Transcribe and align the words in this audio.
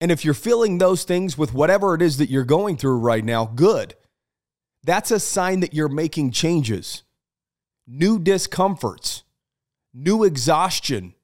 And 0.00 0.10
if 0.10 0.24
you're 0.24 0.34
feeling 0.34 0.78
those 0.78 1.04
things 1.04 1.36
with 1.36 1.52
whatever 1.52 1.94
it 1.94 2.02
is 2.02 2.16
that 2.16 2.30
you're 2.30 2.44
going 2.44 2.76
through 2.76 2.98
right 2.98 3.24
now, 3.24 3.44
good. 3.44 3.94
That's 4.82 5.10
a 5.10 5.20
sign 5.20 5.60
that 5.60 5.74
you're 5.74 5.88
making 5.88 6.30
changes, 6.30 7.02
new 7.86 8.18
discomforts, 8.18 9.24
new 9.92 10.24
exhaustion, 10.24 11.14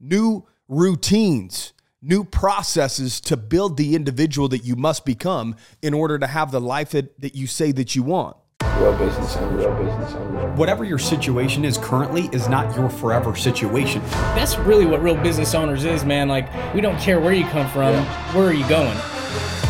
new 0.00 0.46
routines, 0.68 1.72
new 2.02 2.24
processes 2.24 3.20
to 3.20 3.36
build 3.36 3.76
the 3.76 3.94
individual 3.94 4.48
that 4.48 4.64
you 4.64 4.74
must 4.74 5.04
become 5.04 5.54
in 5.82 5.94
order 5.94 6.18
to 6.18 6.26
have 6.26 6.50
the 6.50 6.60
life 6.60 6.90
that, 6.90 7.20
that 7.20 7.34
you 7.34 7.46
say 7.46 7.70
that 7.72 7.94
you 7.94 8.02
want. 8.02 8.36
Real 8.78 8.96
business 8.96 9.36
owner, 9.36 9.56
real 9.56 9.84
business 9.84 10.14
owner. 10.14 10.54
Whatever 10.54 10.84
your 10.84 10.98
situation 10.98 11.64
is 11.64 11.76
currently 11.76 12.28
is 12.32 12.48
not 12.48 12.74
your 12.76 12.88
forever 12.88 13.36
situation. 13.36 14.00
That's 14.34 14.56
really 14.58 14.86
what 14.86 15.02
real 15.02 15.16
business 15.16 15.54
owners 15.54 15.84
is, 15.84 16.04
man. 16.04 16.28
Like, 16.28 16.48
we 16.74 16.80
don't 16.80 16.98
care 16.98 17.20
where 17.20 17.34
you 17.34 17.44
come 17.46 17.68
from, 17.70 17.94
where 18.34 18.48
are 18.48 18.52
you 18.52 18.66
going? 18.68 18.96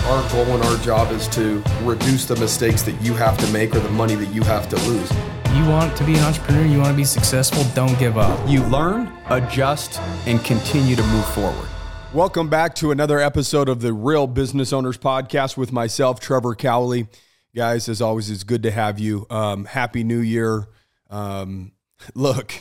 Our 0.06 0.30
goal 0.30 0.54
and 0.54 0.62
our 0.64 0.76
job 0.78 1.12
is 1.12 1.28
to 1.28 1.62
reduce 1.82 2.24
the 2.24 2.36
mistakes 2.36 2.82
that 2.82 3.00
you 3.02 3.14
have 3.14 3.36
to 3.38 3.46
make 3.52 3.74
or 3.74 3.80
the 3.80 3.90
money 3.90 4.14
that 4.14 4.32
you 4.32 4.42
have 4.42 4.68
to 4.68 4.76
lose. 4.88 5.10
You 5.56 5.64
want 5.68 5.96
to 5.96 6.04
be 6.04 6.14
an 6.14 6.20
entrepreneur, 6.20 6.64
you 6.64 6.78
want 6.78 6.90
to 6.90 6.96
be 6.96 7.04
successful, 7.04 7.64
don't 7.74 7.98
give 7.98 8.16
up. 8.16 8.38
You 8.48 8.62
learn, 8.64 9.12
adjust, 9.28 9.98
and 10.26 10.44
continue 10.44 10.94
to 10.94 11.02
move 11.04 11.26
forward. 11.26 11.68
Welcome 12.12 12.48
back 12.48 12.74
to 12.76 12.90
another 12.90 13.18
episode 13.18 13.68
of 13.68 13.80
the 13.80 13.92
Real 13.92 14.26
Business 14.26 14.72
Owners 14.72 14.98
Podcast 14.98 15.56
with 15.56 15.72
myself, 15.72 16.18
Trevor 16.20 16.54
Cowley. 16.54 17.06
Guys, 17.52 17.88
as 17.88 18.00
always, 18.00 18.30
it's 18.30 18.44
good 18.44 18.62
to 18.62 18.70
have 18.70 19.00
you. 19.00 19.26
Um, 19.28 19.64
Happy 19.64 20.04
New 20.04 20.20
Year. 20.20 20.68
Um, 21.10 21.72
look, 22.14 22.54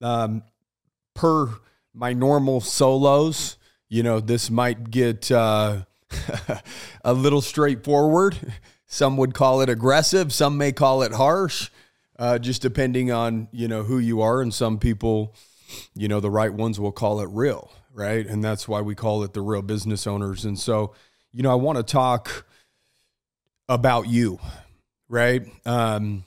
um, 0.00 0.42
per 1.14 1.48
my 1.94 2.12
normal 2.12 2.60
solos, 2.60 3.56
you 3.88 4.02
know, 4.02 4.18
this 4.18 4.50
might 4.50 4.90
get 4.90 5.30
uh, 5.30 5.84
a 7.04 7.14
little 7.14 7.40
straightforward. 7.40 8.36
Some 8.86 9.16
would 9.18 9.32
call 9.32 9.60
it 9.60 9.68
aggressive. 9.68 10.32
Some 10.32 10.58
may 10.58 10.72
call 10.72 11.02
it 11.02 11.12
harsh, 11.12 11.70
uh, 12.18 12.40
just 12.40 12.62
depending 12.62 13.12
on 13.12 13.46
you 13.52 13.68
know 13.68 13.84
who 13.84 13.98
you 13.98 14.22
are. 14.22 14.42
And 14.42 14.52
some 14.52 14.76
people, 14.80 15.36
you 15.94 16.08
know, 16.08 16.18
the 16.18 16.30
right 16.30 16.52
ones 16.52 16.80
will 16.80 16.90
call 16.90 17.20
it 17.20 17.28
real, 17.30 17.70
right? 17.92 18.26
And 18.26 18.42
that's 18.42 18.66
why 18.66 18.80
we 18.80 18.96
call 18.96 19.22
it 19.22 19.34
the 19.34 19.40
real 19.40 19.62
business 19.62 20.04
owners. 20.04 20.44
And 20.44 20.58
so, 20.58 20.94
you 21.30 21.44
know, 21.44 21.52
I 21.52 21.54
want 21.54 21.76
to 21.76 21.84
talk 21.84 22.44
about 23.72 24.06
you, 24.06 24.38
right? 25.08 25.46
Um, 25.64 26.24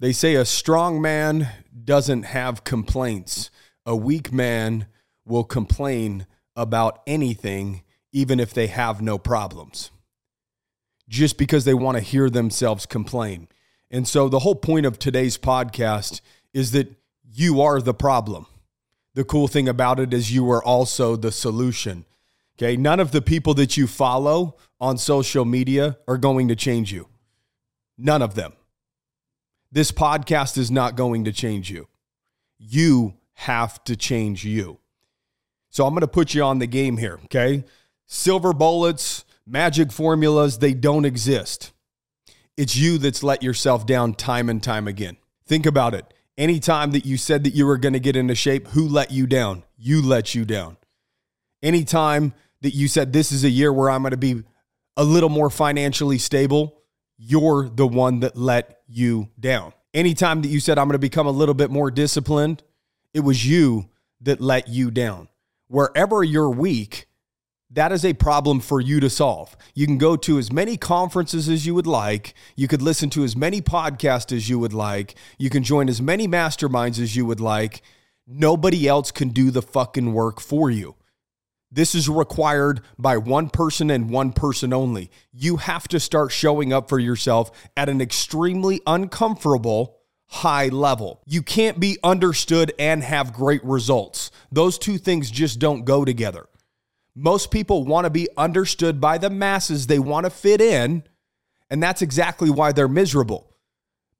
they 0.00 0.12
say 0.12 0.34
a 0.34 0.44
strong 0.44 1.00
man 1.00 1.48
doesn't 1.84 2.24
have 2.24 2.64
complaints. 2.64 3.50
A 3.86 3.94
weak 3.94 4.32
man 4.32 4.86
will 5.24 5.44
complain 5.44 6.26
about 6.56 7.00
anything, 7.06 7.82
even 8.12 8.40
if 8.40 8.52
they 8.52 8.66
have 8.66 9.00
no 9.00 9.18
problems, 9.18 9.90
just 11.08 11.38
because 11.38 11.64
they 11.64 11.74
want 11.74 11.96
to 11.96 12.02
hear 12.02 12.28
themselves 12.28 12.86
complain. 12.86 13.46
And 13.90 14.06
so, 14.06 14.28
the 14.28 14.40
whole 14.40 14.54
point 14.54 14.86
of 14.86 14.98
today's 14.98 15.38
podcast 15.38 16.20
is 16.52 16.72
that 16.72 16.92
you 17.22 17.60
are 17.60 17.80
the 17.80 17.94
problem. 17.94 18.46
The 19.14 19.24
cool 19.24 19.48
thing 19.48 19.68
about 19.68 20.00
it 20.00 20.12
is 20.12 20.32
you 20.32 20.50
are 20.50 20.62
also 20.62 21.14
the 21.14 21.32
solution. 21.32 22.04
Okay. 22.58 22.76
None 22.76 23.00
of 23.00 23.12
the 23.12 23.22
people 23.22 23.54
that 23.54 23.76
you 23.76 23.86
follow 23.86 24.56
on 24.80 24.98
social 24.98 25.44
media 25.44 25.98
are 26.06 26.18
going 26.18 26.48
to 26.48 26.56
change 26.56 26.92
you. 26.92 27.08
None 27.96 28.22
of 28.22 28.34
them. 28.34 28.52
This 29.72 29.92
podcast 29.92 30.58
is 30.58 30.70
not 30.70 30.96
going 30.96 31.24
to 31.24 31.32
change 31.32 31.70
you. 31.70 31.88
You 32.58 33.14
have 33.34 33.82
to 33.84 33.96
change 33.96 34.44
you. 34.44 34.78
So 35.70 35.86
I'm 35.86 35.94
going 35.94 36.00
to 36.00 36.08
put 36.08 36.34
you 36.34 36.42
on 36.42 36.58
the 36.58 36.66
game 36.66 36.96
here. 36.96 37.20
Okay. 37.24 37.64
Silver 38.06 38.52
bullets, 38.52 39.24
magic 39.46 39.92
formulas, 39.92 40.58
they 40.58 40.74
don't 40.74 41.04
exist. 41.04 41.72
It's 42.56 42.76
you 42.76 42.98
that's 42.98 43.22
let 43.22 43.42
yourself 43.42 43.86
down 43.86 44.14
time 44.14 44.48
and 44.48 44.62
time 44.62 44.88
again. 44.88 45.16
Think 45.46 45.64
about 45.64 45.94
it. 45.94 46.12
Anytime 46.36 46.90
that 46.92 47.06
you 47.06 47.16
said 47.16 47.44
that 47.44 47.54
you 47.54 47.66
were 47.66 47.78
going 47.78 47.92
to 47.92 48.00
get 48.00 48.16
into 48.16 48.34
shape, 48.34 48.68
who 48.68 48.88
let 48.88 49.10
you 49.10 49.26
down? 49.26 49.62
You 49.76 50.02
let 50.02 50.34
you 50.34 50.44
down. 50.44 50.76
Anytime 51.62 52.34
that 52.62 52.74
you 52.74 52.88
said 52.88 53.12
this 53.12 53.32
is 53.32 53.44
a 53.44 53.50
year 53.50 53.72
where 53.72 53.90
I'm 53.90 54.02
going 54.02 54.10
to 54.10 54.16
be 54.16 54.42
a 54.96 55.04
little 55.04 55.28
more 55.28 55.50
financially 55.50 56.18
stable, 56.18 56.82
you're 57.16 57.68
the 57.68 57.86
one 57.86 58.20
that 58.20 58.36
let 58.36 58.80
you 58.86 59.28
down. 59.38 59.72
Anytime 59.92 60.42
that 60.42 60.48
you 60.48 60.60
said 60.60 60.78
I'm 60.78 60.86
going 60.86 60.94
to 60.94 60.98
become 60.98 61.26
a 61.26 61.32
little 61.32 61.54
bit 61.54 61.70
more 61.70 61.90
disciplined, 61.90 62.62
it 63.12 63.20
was 63.20 63.46
you 63.46 63.88
that 64.20 64.40
let 64.40 64.68
you 64.68 64.90
down. 64.90 65.28
Wherever 65.68 66.22
you're 66.22 66.50
weak, 66.50 67.06
that 67.70 67.92
is 67.92 68.04
a 68.04 68.14
problem 68.14 68.58
for 68.60 68.80
you 68.80 68.98
to 69.00 69.08
solve. 69.08 69.56
You 69.74 69.86
can 69.86 69.98
go 69.98 70.16
to 70.16 70.38
as 70.38 70.50
many 70.50 70.76
conferences 70.76 71.48
as 71.48 71.64
you 71.64 71.74
would 71.74 71.86
like. 71.86 72.34
You 72.56 72.66
could 72.66 72.82
listen 72.82 73.10
to 73.10 73.22
as 73.22 73.36
many 73.36 73.60
podcasts 73.60 74.36
as 74.36 74.48
you 74.48 74.58
would 74.58 74.72
like. 74.72 75.14
You 75.38 75.50
can 75.50 75.62
join 75.62 75.88
as 75.88 76.02
many 76.02 76.26
masterminds 76.26 77.00
as 77.00 77.14
you 77.14 77.24
would 77.26 77.40
like. 77.40 77.82
Nobody 78.26 78.88
else 78.88 79.12
can 79.12 79.28
do 79.28 79.50
the 79.50 79.62
fucking 79.62 80.12
work 80.12 80.40
for 80.40 80.70
you. 80.70 80.96
This 81.72 81.94
is 81.94 82.08
required 82.08 82.80
by 82.98 83.16
one 83.16 83.48
person 83.48 83.90
and 83.90 84.10
one 84.10 84.32
person 84.32 84.72
only. 84.72 85.10
You 85.32 85.58
have 85.58 85.86
to 85.88 86.00
start 86.00 86.32
showing 86.32 86.72
up 86.72 86.88
for 86.88 86.98
yourself 86.98 87.50
at 87.76 87.88
an 87.88 88.00
extremely 88.00 88.80
uncomfortable 88.86 89.98
high 90.26 90.68
level. 90.68 91.22
You 91.26 91.42
can't 91.42 91.78
be 91.78 91.98
understood 92.02 92.72
and 92.78 93.02
have 93.04 93.32
great 93.32 93.64
results. 93.64 94.30
Those 94.50 94.78
two 94.78 94.98
things 94.98 95.30
just 95.30 95.58
don't 95.58 95.84
go 95.84 96.04
together. 96.04 96.46
Most 97.14 97.50
people 97.50 97.84
want 97.84 98.04
to 98.04 98.10
be 98.10 98.28
understood 98.36 99.00
by 99.00 99.18
the 99.18 99.30
masses, 99.30 99.86
they 99.86 99.98
want 99.98 100.24
to 100.24 100.30
fit 100.30 100.60
in, 100.60 101.04
and 101.68 101.82
that's 101.82 102.02
exactly 102.02 102.50
why 102.50 102.72
they're 102.72 102.88
miserable 102.88 103.50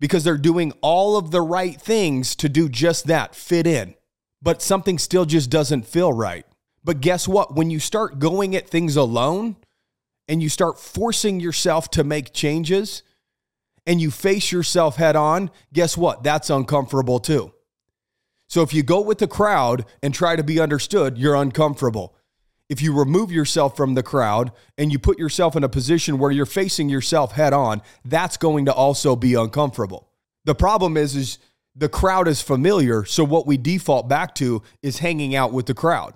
because 0.00 0.24
they're 0.24 0.38
doing 0.38 0.72
all 0.80 1.16
of 1.16 1.30
the 1.30 1.42
right 1.42 1.80
things 1.80 2.34
to 2.36 2.48
do 2.48 2.68
just 2.68 3.06
that 3.06 3.34
fit 3.34 3.66
in. 3.66 3.94
But 4.42 4.62
something 4.62 4.98
still 4.98 5.26
just 5.26 5.50
doesn't 5.50 5.86
feel 5.86 6.12
right. 6.12 6.46
But 6.82 7.00
guess 7.00 7.28
what? 7.28 7.54
When 7.54 7.70
you 7.70 7.78
start 7.78 8.18
going 8.18 8.56
at 8.56 8.68
things 8.68 8.96
alone 8.96 9.56
and 10.28 10.42
you 10.42 10.48
start 10.48 10.78
forcing 10.78 11.40
yourself 11.40 11.90
to 11.90 12.04
make 12.04 12.32
changes 12.32 13.02
and 13.86 14.00
you 14.00 14.10
face 14.10 14.50
yourself 14.50 14.96
head 14.96 15.16
on, 15.16 15.50
guess 15.72 15.96
what? 15.96 16.22
That's 16.22 16.50
uncomfortable 16.50 17.18
too. 17.18 17.52
So 18.48 18.62
if 18.62 18.72
you 18.74 18.82
go 18.82 19.00
with 19.00 19.18
the 19.18 19.28
crowd 19.28 19.84
and 20.02 20.12
try 20.12 20.36
to 20.36 20.42
be 20.42 20.58
understood, 20.58 21.18
you're 21.18 21.36
uncomfortable. 21.36 22.16
If 22.68 22.80
you 22.80 22.96
remove 22.96 23.30
yourself 23.30 23.76
from 23.76 23.94
the 23.94 24.02
crowd 24.02 24.52
and 24.78 24.92
you 24.92 24.98
put 24.98 25.18
yourself 25.18 25.56
in 25.56 25.64
a 25.64 25.68
position 25.68 26.18
where 26.18 26.30
you're 26.30 26.46
facing 26.46 26.88
yourself 26.88 27.32
head 27.32 27.52
on, 27.52 27.82
that's 28.04 28.36
going 28.36 28.64
to 28.66 28.72
also 28.72 29.16
be 29.16 29.34
uncomfortable. 29.34 30.08
The 30.44 30.54
problem 30.54 30.96
is 30.96 31.14
is 31.14 31.38
the 31.74 31.88
crowd 31.88 32.26
is 32.26 32.40
familiar, 32.40 33.04
so 33.04 33.22
what 33.22 33.46
we 33.46 33.56
default 33.56 34.08
back 34.08 34.34
to 34.36 34.62
is 34.82 34.98
hanging 34.98 35.34
out 35.34 35.52
with 35.52 35.66
the 35.66 35.74
crowd 35.74 36.14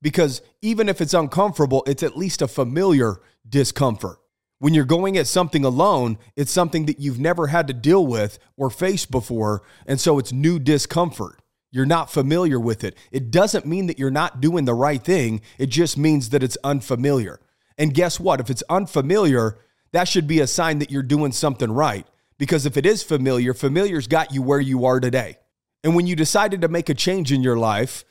because 0.00 0.42
even 0.62 0.88
if 0.88 1.00
it's 1.00 1.14
uncomfortable, 1.14 1.82
it's 1.86 2.02
at 2.02 2.16
least 2.16 2.42
a 2.42 2.48
familiar 2.48 3.16
discomfort. 3.48 4.18
When 4.60 4.74
you're 4.74 4.84
going 4.84 5.16
at 5.16 5.26
something 5.26 5.64
alone, 5.64 6.18
it's 6.34 6.50
something 6.50 6.86
that 6.86 6.98
you've 6.98 7.20
never 7.20 7.46
had 7.46 7.68
to 7.68 7.72
deal 7.72 8.04
with 8.04 8.38
or 8.56 8.70
face 8.70 9.06
before. 9.06 9.62
And 9.86 10.00
so 10.00 10.18
it's 10.18 10.32
new 10.32 10.58
discomfort. 10.58 11.40
You're 11.70 11.86
not 11.86 12.10
familiar 12.10 12.58
with 12.58 12.82
it. 12.82 12.96
It 13.12 13.30
doesn't 13.30 13.66
mean 13.66 13.86
that 13.86 13.98
you're 13.98 14.10
not 14.10 14.40
doing 14.40 14.64
the 14.64 14.74
right 14.74 15.02
thing, 15.02 15.42
it 15.58 15.66
just 15.66 15.98
means 15.98 16.30
that 16.30 16.42
it's 16.42 16.58
unfamiliar. 16.64 17.40
And 17.76 17.94
guess 17.94 18.18
what? 18.18 18.40
If 18.40 18.50
it's 18.50 18.64
unfamiliar, 18.68 19.58
that 19.92 20.08
should 20.08 20.26
be 20.26 20.40
a 20.40 20.46
sign 20.46 20.80
that 20.80 20.90
you're 20.90 21.02
doing 21.02 21.32
something 21.32 21.70
right. 21.70 22.06
Because 22.38 22.66
if 22.66 22.76
it 22.76 22.86
is 22.86 23.02
familiar, 23.02 23.54
familiar's 23.54 24.06
got 24.06 24.32
you 24.32 24.42
where 24.42 24.60
you 24.60 24.84
are 24.86 24.98
today. 24.98 25.38
And 25.84 25.94
when 25.94 26.06
you 26.06 26.16
decided 26.16 26.62
to 26.62 26.68
make 26.68 26.88
a 26.88 26.94
change 26.94 27.32
in 27.32 27.42
your 27.42 27.56
life, 27.56 28.04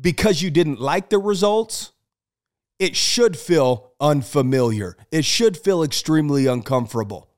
because 0.00 0.42
you 0.42 0.50
didn't 0.50 0.80
like 0.80 1.10
the 1.10 1.18
results, 1.18 1.92
it 2.78 2.96
should 2.96 3.36
feel 3.36 3.92
unfamiliar. 4.00 4.96
It 5.12 5.24
should 5.24 5.56
feel 5.56 5.82
extremely 5.82 6.46
uncomfortable. 6.46 7.28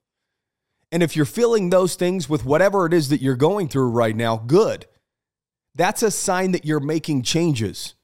And 0.93 1.03
if 1.03 1.17
you're 1.17 1.25
feeling 1.25 1.71
those 1.71 1.95
things 1.95 2.29
with 2.29 2.45
whatever 2.45 2.87
it 2.87 2.93
is 2.93 3.09
that 3.09 3.23
you're 3.23 3.35
going 3.35 3.69
through 3.69 3.91
right 3.91 4.15
now, 4.15 4.37
good. 4.37 4.87
That's 5.75 6.03
a 6.03 6.11
sign 6.11 6.53
that 6.53 6.67
you're 6.67 6.81
making 6.81 7.23
changes, 7.23 7.95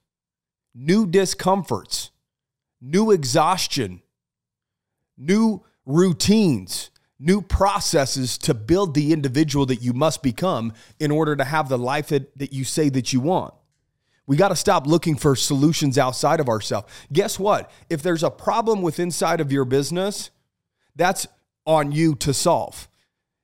new 0.75 1.07
discomforts, 1.07 2.11
new 2.81 3.11
exhaustion, 3.11 4.01
new 5.19 5.65
routines, 5.85 6.91
new 7.19 7.43
processes 7.43 8.39
to 8.39 8.55
build 8.55 8.95
the 8.95 9.13
individual 9.13 9.67
that 9.67 9.83
you 9.83 9.93
must 9.93 10.23
become 10.23 10.73
in 10.99 11.11
order 11.11 11.37
to 11.37 11.45
have 11.45 11.69
the 11.69 11.79
life 11.79 12.09
that, 12.09 12.37
that 12.39 12.53
you 12.53 12.65
say 12.65 12.89
that 12.89 13.13
you 13.13 13.21
want. 13.21 13.53
We 14.29 14.37
got 14.37 14.49
to 14.49 14.57
stop 14.57 14.87
looking 14.87 15.17
for 15.17 15.35
solutions 15.35 15.99
outside 15.99 16.39
of 16.39 16.49
ourselves. 16.49 16.87
Guess 17.13 17.41
what? 17.41 17.69
If 17.91 18.03
there's 18.03 18.23
a 18.23 18.31
problem 18.31 18.83
with 18.83 19.01
inside 19.01 19.41
of 19.41 19.51
your 19.51 19.65
business, 19.65 20.31
that's 20.95 21.27
on 21.67 21.91
you 21.91 22.15
to 22.17 22.33
solve. 22.33 22.89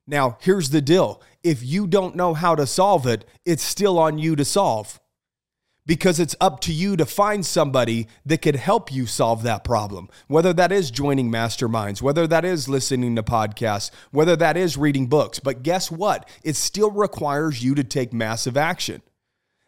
Now, 0.06 0.36
here's 0.42 0.70
the 0.70 0.82
deal. 0.82 1.20
If 1.42 1.62
you 1.64 1.86
don't 1.86 2.14
know 2.14 2.34
how 2.34 2.54
to 2.54 2.66
solve 2.66 3.06
it, 3.06 3.24
it's 3.44 3.62
still 3.62 3.98
on 3.98 4.18
you 4.18 4.36
to 4.36 4.44
solve. 4.44 5.00
because 5.86 6.18
it's 6.18 6.36
up 6.40 6.60
to 6.60 6.72
you 6.72 6.96
to 6.96 7.04
find 7.04 7.44
somebody 7.44 8.08
that 8.24 8.40
could 8.42 8.56
help 8.56 8.92
you 8.92 9.06
solve 9.06 9.42
that 9.42 9.64
problem. 9.64 10.08
Whether 10.28 10.52
that 10.54 10.72
is 10.72 10.90
joining 10.90 11.30
masterminds, 11.30 12.00
whether 12.00 12.26
that 12.26 12.44
is 12.44 12.68
listening 12.68 13.16
to 13.16 13.22
podcasts, 13.22 13.90
whether 14.10 14.36
that 14.36 14.56
is 14.56 14.76
reading 14.76 15.06
books. 15.06 15.38
But 15.38 15.62
guess 15.62 15.90
what? 15.90 16.28
It 16.42 16.56
still 16.56 16.90
requires 16.90 17.62
you 17.62 17.74
to 17.74 17.84
take 17.84 18.12
massive 18.12 18.56
action. 18.56 19.02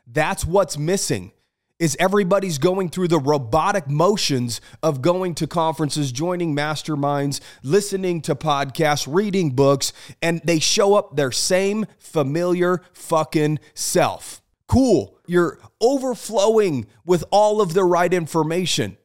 That's 0.06 0.44
what's 0.44 0.78
missing. 0.78 1.32
Is 1.78 1.96
everybody's 2.00 2.56
going 2.56 2.88
through 2.88 3.08
the 3.08 3.18
robotic 3.18 3.86
motions 3.86 4.62
of 4.82 5.02
going 5.02 5.34
to 5.34 5.46
conferences, 5.46 6.10
joining 6.10 6.56
masterminds, 6.56 7.40
listening 7.62 8.22
to 8.22 8.34
podcasts, 8.34 9.06
reading 9.12 9.50
books, 9.50 9.92
and 10.22 10.40
they 10.42 10.58
show 10.58 10.94
up 10.94 11.16
their 11.16 11.30
same 11.30 11.84
familiar 11.98 12.80
fucking 12.94 13.58
self. 13.74 14.40
Cool. 14.66 15.18
You're 15.26 15.58
overflowing 15.80 16.86
with 17.04 17.24
all 17.30 17.60
of 17.60 17.74
the 17.74 17.84
right 17.84 18.12
information. 18.12 18.96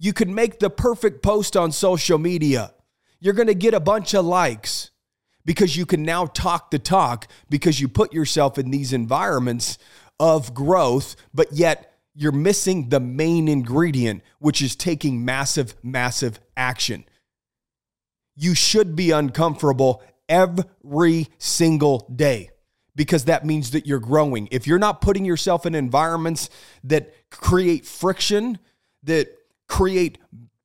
You 0.00 0.12
could 0.12 0.28
make 0.28 0.58
the 0.58 0.70
perfect 0.70 1.22
post 1.22 1.56
on 1.56 1.70
social 1.70 2.18
media. 2.18 2.74
You're 3.20 3.34
going 3.34 3.48
to 3.48 3.54
get 3.54 3.74
a 3.74 3.80
bunch 3.80 4.14
of 4.14 4.24
likes 4.24 4.90
because 5.44 5.76
you 5.76 5.86
can 5.86 6.02
now 6.02 6.26
talk 6.26 6.70
the 6.70 6.78
talk 6.78 7.28
because 7.48 7.80
you 7.80 7.88
put 7.88 8.12
yourself 8.12 8.58
in 8.58 8.70
these 8.70 8.92
environments 8.92 9.78
of 10.20 10.54
growth, 10.54 11.16
but 11.34 11.52
yet 11.52 11.98
you're 12.14 12.30
missing 12.30 12.90
the 12.90 13.00
main 13.00 13.48
ingredient, 13.48 14.22
which 14.38 14.60
is 14.60 14.76
taking 14.76 15.24
massive, 15.24 15.74
massive 15.82 16.38
action. 16.56 17.04
You 18.36 18.54
should 18.54 18.94
be 18.94 19.10
uncomfortable 19.10 20.02
every 20.28 21.28
single 21.38 22.06
day 22.14 22.50
because 22.94 23.24
that 23.24 23.46
means 23.46 23.70
that 23.70 23.86
you're 23.86 23.98
growing. 23.98 24.48
If 24.50 24.66
you're 24.66 24.78
not 24.78 25.00
putting 25.00 25.24
yourself 25.24 25.64
in 25.64 25.74
environments 25.74 26.50
that 26.84 27.14
create 27.30 27.86
friction, 27.86 28.58
that 29.04 29.28
create 29.68 30.18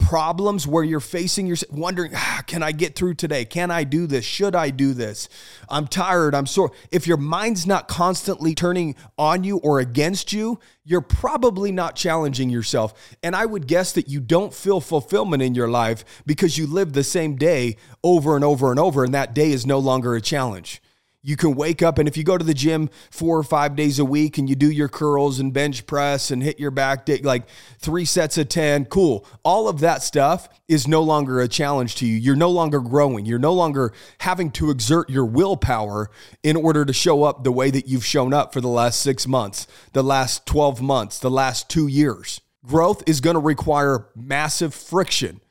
problems 0.05 0.67
where 0.67 0.83
you're 0.83 0.99
facing 0.99 1.47
yourself 1.47 1.71
wondering 1.71 2.11
ah, 2.13 2.43
can 2.45 2.61
i 2.61 2.71
get 2.71 2.95
through 2.95 3.15
today? 3.15 3.43
Can 3.43 3.71
i 3.71 3.83
do 3.83 4.05
this? 4.05 4.23
Should 4.23 4.55
i 4.55 4.69
do 4.69 4.93
this? 4.93 5.27
I'm 5.67 5.87
tired 5.87 6.35
i'm 6.35 6.45
sore. 6.45 6.71
If 6.91 7.07
your 7.07 7.17
mind's 7.17 7.65
not 7.65 7.87
constantly 7.87 8.53
turning 8.53 8.95
on 9.17 9.43
you 9.43 9.57
or 9.57 9.79
against 9.79 10.31
you 10.31 10.59
you're 10.83 11.01
probably 11.01 11.71
not 11.71 11.95
challenging 11.95 12.51
yourself. 12.51 12.93
And 13.23 13.35
i 13.35 13.47
would 13.47 13.65
guess 13.65 13.93
that 13.93 14.07
you 14.07 14.19
don't 14.19 14.53
feel 14.53 14.79
fulfillment 14.79 15.41
in 15.41 15.55
your 15.55 15.69
life 15.69 16.05
because 16.23 16.55
you 16.55 16.67
live 16.67 16.93
the 16.93 17.03
same 17.03 17.35
day 17.35 17.75
over 18.03 18.35
and 18.35 18.45
over 18.45 18.69
and 18.69 18.79
over 18.79 19.03
and 19.03 19.13
that 19.15 19.33
day 19.33 19.51
is 19.51 19.65
no 19.65 19.79
longer 19.79 20.15
a 20.15 20.21
challenge 20.21 20.83
you 21.25 21.35
can 21.35 21.55
wake 21.55 21.81
up 21.81 21.97
and 21.97 22.07
if 22.07 22.15
you 22.15 22.23
go 22.23 22.37
to 22.37 22.45
the 22.45 22.53
gym 22.53 22.87
four 23.09 23.35
or 23.35 23.43
five 23.43 23.75
days 23.75 23.97
a 23.97 24.05
week 24.05 24.37
and 24.37 24.47
you 24.47 24.55
do 24.55 24.69
your 24.69 24.87
curls 24.87 25.39
and 25.39 25.51
bench 25.51 25.87
press 25.87 26.29
and 26.29 26.43
hit 26.43 26.59
your 26.59 26.69
back 26.69 27.09
like 27.23 27.49
three 27.79 28.05
sets 28.05 28.37
of 28.37 28.47
10, 28.47 28.85
cool. 28.85 29.25
All 29.43 29.67
of 29.67 29.79
that 29.79 30.03
stuff 30.03 30.47
is 30.67 30.87
no 30.87 31.01
longer 31.01 31.41
a 31.41 31.47
challenge 31.47 31.95
to 31.95 32.05
you. 32.05 32.15
You're 32.15 32.35
no 32.35 32.51
longer 32.51 32.79
growing. 32.79 33.25
You're 33.25 33.39
no 33.39 33.53
longer 33.53 33.91
having 34.19 34.51
to 34.51 34.69
exert 34.69 35.09
your 35.09 35.25
willpower 35.25 36.11
in 36.43 36.55
order 36.55 36.85
to 36.85 36.93
show 36.93 37.23
up 37.23 37.43
the 37.43 37.51
way 37.51 37.71
that 37.71 37.87
you've 37.87 38.05
shown 38.05 38.31
up 38.31 38.53
for 38.53 38.61
the 38.61 38.67
last 38.67 39.01
six 39.01 39.27
months, 39.27 39.65
the 39.93 40.03
last 40.03 40.45
12 40.45 40.79
months, 40.79 41.17
the 41.17 41.31
last 41.31 41.69
two 41.69 41.87
years. 41.87 42.39
Growth 42.63 43.01
is 43.07 43.19
going 43.19 43.33
to 43.33 43.39
require 43.39 44.09
massive 44.15 44.75
friction. 44.75 45.41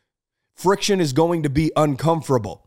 Friction 0.54 1.00
is 1.00 1.12
going 1.12 1.42
to 1.42 1.50
be 1.50 1.72
uncomfortable. 1.74 2.63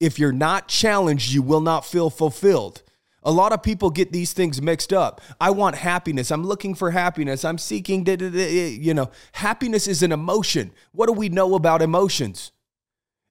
If 0.00 0.18
you're 0.18 0.32
not 0.32 0.68
challenged, 0.68 1.32
you 1.32 1.42
will 1.42 1.60
not 1.60 1.84
feel 1.86 2.10
fulfilled. 2.10 2.82
A 3.22 3.30
lot 3.30 3.52
of 3.52 3.62
people 3.62 3.88
get 3.90 4.12
these 4.12 4.34
things 4.34 4.60
mixed 4.60 4.92
up. 4.92 5.20
I 5.40 5.50
want 5.50 5.76
happiness. 5.76 6.30
I'm 6.30 6.44
looking 6.44 6.74
for 6.74 6.90
happiness. 6.90 7.44
I'm 7.44 7.56
seeking, 7.56 8.06
eh, 8.06 8.76
you 8.78 8.92
know, 8.92 9.10
happiness 9.32 9.88
is 9.88 10.02
an 10.02 10.12
emotion. 10.12 10.72
What 10.92 11.06
do 11.06 11.12
we 11.14 11.30
know 11.30 11.54
about 11.54 11.80
emotions? 11.80 12.52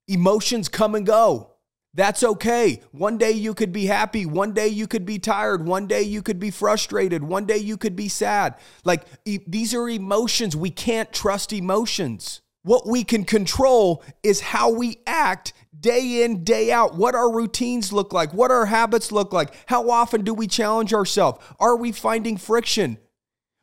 Emotions 0.07 0.67
come 0.67 0.95
and 0.95 1.05
go. 1.05 1.51
That's 1.93 2.23
okay. 2.23 2.81
One 2.91 3.19
day 3.19 3.31
you 3.31 3.53
could 3.53 3.71
be 3.71 3.85
happy. 3.85 4.25
One 4.25 4.53
day 4.53 4.67
you 4.67 4.87
could 4.87 5.05
be 5.05 5.19
tired. 5.19 5.67
One 5.67 5.85
day 5.85 6.01
you 6.01 6.23
could 6.23 6.39
be 6.39 6.49
frustrated. 6.49 7.23
One 7.23 7.45
day 7.45 7.57
you 7.57 7.77
could 7.77 7.95
be 7.95 8.07
sad. 8.07 8.55
Like 8.83 9.03
e- 9.25 9.39
these 9.45 9.75
are 9.75 9.87
emotions. 9.87 10.55
We 10.55 10.71
can't 10.71 11.13
trust 11.13 11.53
emotions. 11.53 12.41
What 12.63 12.87
we 12.87 13.03
can 13.03 13.25
control 13.25 14.03
is 14.23 14.39
how 14.39 14.71
we 14.71 14.99
act 15.05 15.53
day 15.77 16.23
in, 16.23 16.45
day 16.45 16.71
out, 16.71 16.95
what 16.95 17.13
our 17.13 17.31
routines 17.31 17.91
look 17.91 18.13
like, 18.13 18.33
what 18.33 18.51
our 18.51 18.65
habits 18.65 19.11
look 19.11 19.33
like, 19.33 19.53
how 19.65 19.89
often 19.89 20.23
do 20.23 20.33
we 20.33 20.47
challenge 20.47 20.93
ourselves? 20.93 21.43
Are 21.59 21.75
we 21.75 21.91
finding 21.91 22.37
friction? 22.37 22.97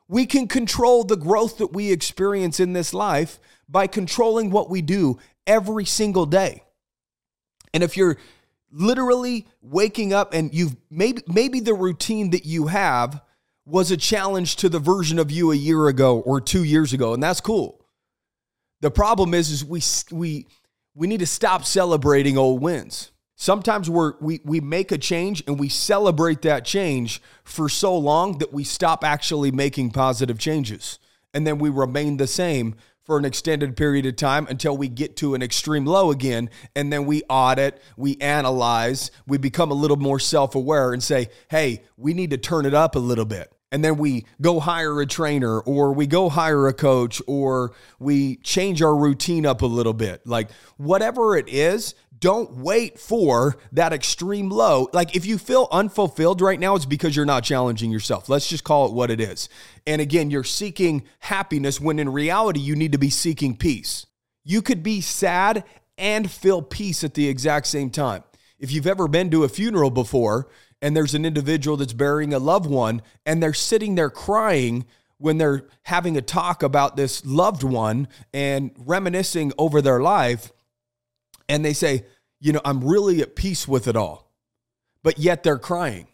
We 0.07 0.27
can 0.27 0.49
control 0.49 1.05
the 1.05 1.17
growth 1.17 1.59
that 1.59 1.73
we 1.73 1.91
experience 1.91 2.61
in 2.61 2.75
this 2.75 2.93
life 2.93 3.41
by 3.69 3.87
controlling 3.87 4.51
what 4.51 4.69
we 4.69 4.83
do 4.83 5.19
every 5.47 5.87
single 5.87 6.27
day. 6.27 6.63
And 7.73 7.83
if 7.83 7.97
you're 7.97 8.19
literally 8.71 9.47
waking 9.63 10.13
up 10.13 10.35
and 10.35 10.53
you've 10.53 10.77
maybe 10.91 11.23
maybe 11.27 11.61
the 11.61 11.75
routine 11.75 12.31
that 12.31 12.45
you 12.45 12.67
have 12.67 13.23
was 13.65 13.91
a 13.91 13.97
challenge 13.97 14.57
to 14.57 14.69
the 14.69 14.79
version 14.79 15.19
of 15.19 15.31
you 15.31 15.53
a 15.53 15.57
year 15.57 15.89
ago 15.89 16.21
or 16.21 16.41
2 16.41 16.65
years 16.65 16.93
ago 16.93 17.15
and 17.15 17.23
that's 17.23 17.41
cool. 17.41 17.80
The 18.81 18.91
problem 18.91 19.35
is 19.35 19.51
is 19.51 19.65
we 19.65 19.83
we 20.11 20.47
we 20.95 21.07
need 21.07 21.21
to 21.21 21.27
stop 21.27 21.65
celebrating 21.65 22.37
old 22.37 22.61
wins. 22.63 23.13
Sometimes 23.37 23.89
we're, 23.89 24.15
we, 24.21 24.41
we 24.45 24.61
make 24.61 24.93
a 24.93 24.99
change 24.99 25.43
and 25.47 25.59
we 25.59 25.71
celebrate 25.71 26.43
that 26.43 26.63
change 26.63 27.23
for 27.43 27.71
so 27.71 27.97
long 27.97 28.37
that 28.37 28.53
we 28.53 28.65
stop 28.65 29.03
actually 29.03 29.51
making 29.51 29.93
positive 29.93 30.39
changes. 30.39 30.99
And 31.33 31.47
then 31.47 31.57
we 31.59 31.71
remain 31.71 32.19
the 32.19 32.27
same 32.27 32.75
for 33.03 33.17
an 33.17 33.25
extended 33.25 33.79
period 33.79 34.05
of 34.05 34.17
time 34.17 34.47
until 34.51 34.77
we 34.77 34.89
get 34.89 35.17
to 35.17 35.35
an 35.35 35.43
extreme 35.43 35.87
low 35.87 36.11
again. 36.11 36.51
And 36.77 36.93
then 36.93 37.07
we 37.07 37.23
audit, 37.31 37.81
we 37.97 38.19
analyze, 38.21 39.11
we 39.27 39.39
become 39.39 39.71
a 39.71 39.75
little 39.75 39.97
more 39.97 40.19
self 40.19 40.55
aware 40.55 40.93
and 40.93 41.03
say, 41.03 41.31
hey, 41.51 41.85
we 41.97 42.13
need 42.13 42.31
to 42.33 42.39
turn 42.39 42.67
it 42.67 42.75
up 42.75 42.95
a 42.95 42.99
little 42.99 43.25
bit 43.25 43.51
and 43.73 43.85
then 43.85 43.97
we 43.97 44.27
go 44.41 44.61
hire 44.61 45.01
a 45.01 45.07
trainer 45.07 45.61
or 45.61 45.93
we 45.93 46.07
go 46.07 46.29
hire 46.29 46.67
a 46.67 46.73
coach 46.73 47.23
or 47.27 47.73
we 47.99 48.37
change 48.37 48.83
our 48.83 48.95
routine 48.95 49.47
up 49.47 49.63
a 49.63 49.67
little 49.67 49.93
bit. 49.93 50.27
Like 50.27 50.51
whatever 50.77 51.37
it 51.37 51.49
is, 51.49 51.95
don't 52.19 52.57
wait 52.57 52.99
for 52.99 53.57
that 53.73 53.93
extreme 53.93 54.51
low. 54.51 54.89
Like 54.93 55.17
if 55.17 55.25
you 55.25 55.39
feel 55.39 55.69
unfulfilled 55.71 56.41
right 56.41 56.61
now, 56.61 56.75
it's 56.75 56.85
because 56.85 57.15
you're 57.17 57.25
not 57.25 57.45
challenging 57.45 57.91
yourself. 57.91 58.29
Let's 58.29 58.49
just 58.49 58.65
call 58.65 58.87
it 58.87 58.93
what 58.93 59.11
it 59.11 59.21
is. 59.21 59.49
And 59.87 60.03
again, 60.03 60.31
you're 60.31 60.45
seeking 60.45 61.05
happiness 61.21 61.81
when 61.81 61.99
in 61.99 62.11
reality, 62.11 62.61
you 62.61 62.77
need 62.77 62.93
to 62.93 62.99
be 62.99 63.11
seeking 63.11 63.57
peace. 63.57 64.07
You 64.45 64.63
could 64.63 64.83
be 64.83 65.01
sad 65.01 65.65
and 65.97 66.31
feel 66.31 66.61
peace 66.61 67.05
at 67.05 67.15
the 67.15 67.29
exact 67.29 67.67
same 67.67 67.91
time. 67.91 68.25
If 68.59 68.73
you've 68.73 68.87
ever 68.87 69.09
been 69.09 69.31
to 69.31 69.45
a 69.45 69.49
funeral 69.49 69.91
before, 69.91 70.49
and 70.83 70.97
there's 70.97 71.15
an 71.15 71.25
individual 71.25 71.77
that's 71.77 71.93
burying 71.93 72.33
a 72.33 72.39
loved 72.39 72.71
one 72.71 73.03
and 73.27 73.43
they're 73.43 73.53
sitting 73.53 73.95
there 73.95 74.11
crying 74.11 74.87
when 75.19 75.39
they're 75.39 75.67
having 75.83 76.17
a 76.17 76.23
talk 76.23 76.63
about 76.63 76.97
this 76.97 77.25
loved 77.27 77.63
one 77.63 78.09
and 78.33 78.71
reminiscing 78.79 79.53
over 79.59 79.83
their 79.83 80.01
life 80.01 80.53
and 81.49 81.65
they 81.65 81.73
say 81.73 82.05
you 82.41 82.53
know 82.53 82.61
i'm 82.65 82.83
really 82.83 83.21
at 83.21 83.37
peace 83.37 83.69
with 83.69 83.87
it 83.87 83.97
all 83.97 84.31
but 85.03 85.19
yet 85.19 85.43
they're 85.43 85.59
crying. 85.59 86.07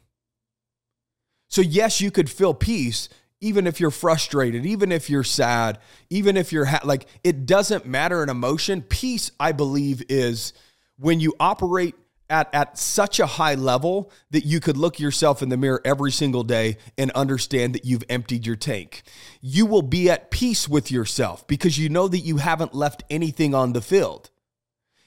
So 1.49 1.61
yes 1.61 2.01
you 2.01 2.11
could 2.11 2.29
feel 2.29 2.55
peace 2.55 3.09
even 3.41 3.67
if 3.67 3.79
you're 3.81 3.91
frustrated 3.91 4.67
even 4.67 4.91
if 4.91 5.09
you're 5.09 5.23
sad 5.23 5.79
even 6.11 6.37
if 6.37 6.53
you're 6.53 6.65
ha- 6.65 6.81
like 6.85 7.07
it 7.23 7.47
doesn't 7.47 7.87
matter 7.87 8.23
an 8.23 8.29
emotion. 8.29 8.83
Peace 8.83 9.31
i 9.39 9.53
believe 9.53 10.03
is 10.09 10.53
when 10.99 11.21
you 11.21 11.35
operate 11.39 11.95
at, 12.29 12.53
at 12.53 12.79
such 12.79 13.21
a 13.21 13.27
high 13.27 13.55
level 13.55 14.11
that 14.31 14.45
you 14.45 14.61
could 14.61 14.77
look 14.77 14.99
yourself 14.99 15.43
in 15.43 15.49
the 15.49 15.57
mirror 15.57 15.81
every 15.85 16.11
single 16.11 16.43
day 16.43 16.77
and 16.99 17.11
understand 17.13 17.75
that 17.75 17.85
you've 17.85 18.05
emptied 18.09 18.47
your 18.47 18.57
tank. 18.57 19.03
You 19.41 19.67
will 19.67 19.83
be 19.83 20.11
at 20.11 20.31
peace 20.31 20.69
with 20.69 20.91
yourself 20.91 21.47
because 21.47 21.79
you 21.79 21.89
know 21.89 22.09
that 22.09 22.21
you 22.21 22.39
haven't 22.39 22.75
left 22.75 23.05
anything 23.11 23.55
on 23.55 23.73
the 23.73 23.81
field. 23.81 24.31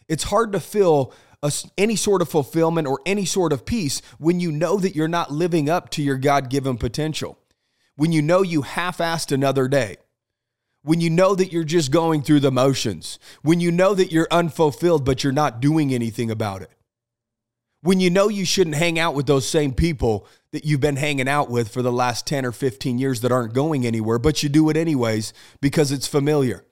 It's 0.08 0.24
hard 0.24 0.54
to 0.54 0.60
feel 0.60 1.14
a, 1.44 1.52
any 1.78 1.96
sort 1.96 2.22
of 2.22 2.30
fulfillment 2.30 2.88
or 2.88 3.02
any 3.06 3.26
sort 3.26 3.54
of 3.54 3.66
peace 3.66 4.02
when 4.18 4.40
you 4.40 4.52
know 4.52 4.78
that 4.78 4.96
you're 4.96 5.08
not 5.08 5.32
living 5.32 5.70
up 5.70 5.90
to 5.92 6.02
your 6.02 6.18
God 6.18 6.50
given 6.50 6.78
potential, 6.78 7.38
when 7.96 8.12
you 8.12 8.22
know 8.22 8.42
you 8.42 8.62
half 8.62 9.00
assed 9.00 9.32
another 9.32 9.68
day 9.68 9.98
when 10.82 11.02
you 11.02 11.10
know 11.10 11.36
that 11.36 11.52
you're 11.52 11.66
just 11.66 11.92
going 11.92 12.22
through 12.22 12.40
the 12.40 12.54
motions, 12.54 13.20
when 13.42 13.60
you 13.60 13.70
know 13.70 13.94
that 13.94 14.14
you're 14.14 14.30
unfulfilled, 14.32 15.04
but 15.04 15.26
you're 15.26 15.34
not 15.34 15.60
doing 15.60 15.94
anything 15.94 16.32
about 16.32 16.62
it 16.62 16.72
when 17.82 18.00
you 18.00 18.10
know 18.10 18.28
you 18.28 18.46
shouldn't 18.46 18.76
hang 18.76 19.00
out 19.00 19.16
with 19.16 19.26
those 19.26 19.48
same 19.48 19.74
people 19.74 20.28
that 20.52 20.66
you've 20.66 20.82
been 20.82 20.96
hanging 20.96 21.28
out 21.28 21.50
with 21.50 21.70
for 21.70 21.82
the 21.82 21.92
last 21.92 22.28
10 22.28 22.46
or 22.46 22.52
15 22.52 22.98
years 22.98 23.22
that 23.22 23.32
aren't 23.32 23.54
going 23.54 23.86
anywhere, 23.86 24.20
but 24.20 24.44
you 24.44 24.50
do 24.50 24.70
it 24.70 24.78
anyways 24.78 25.34
because 25.62 25.92
it's 25.92 26.08
familiar, 26.08 26.66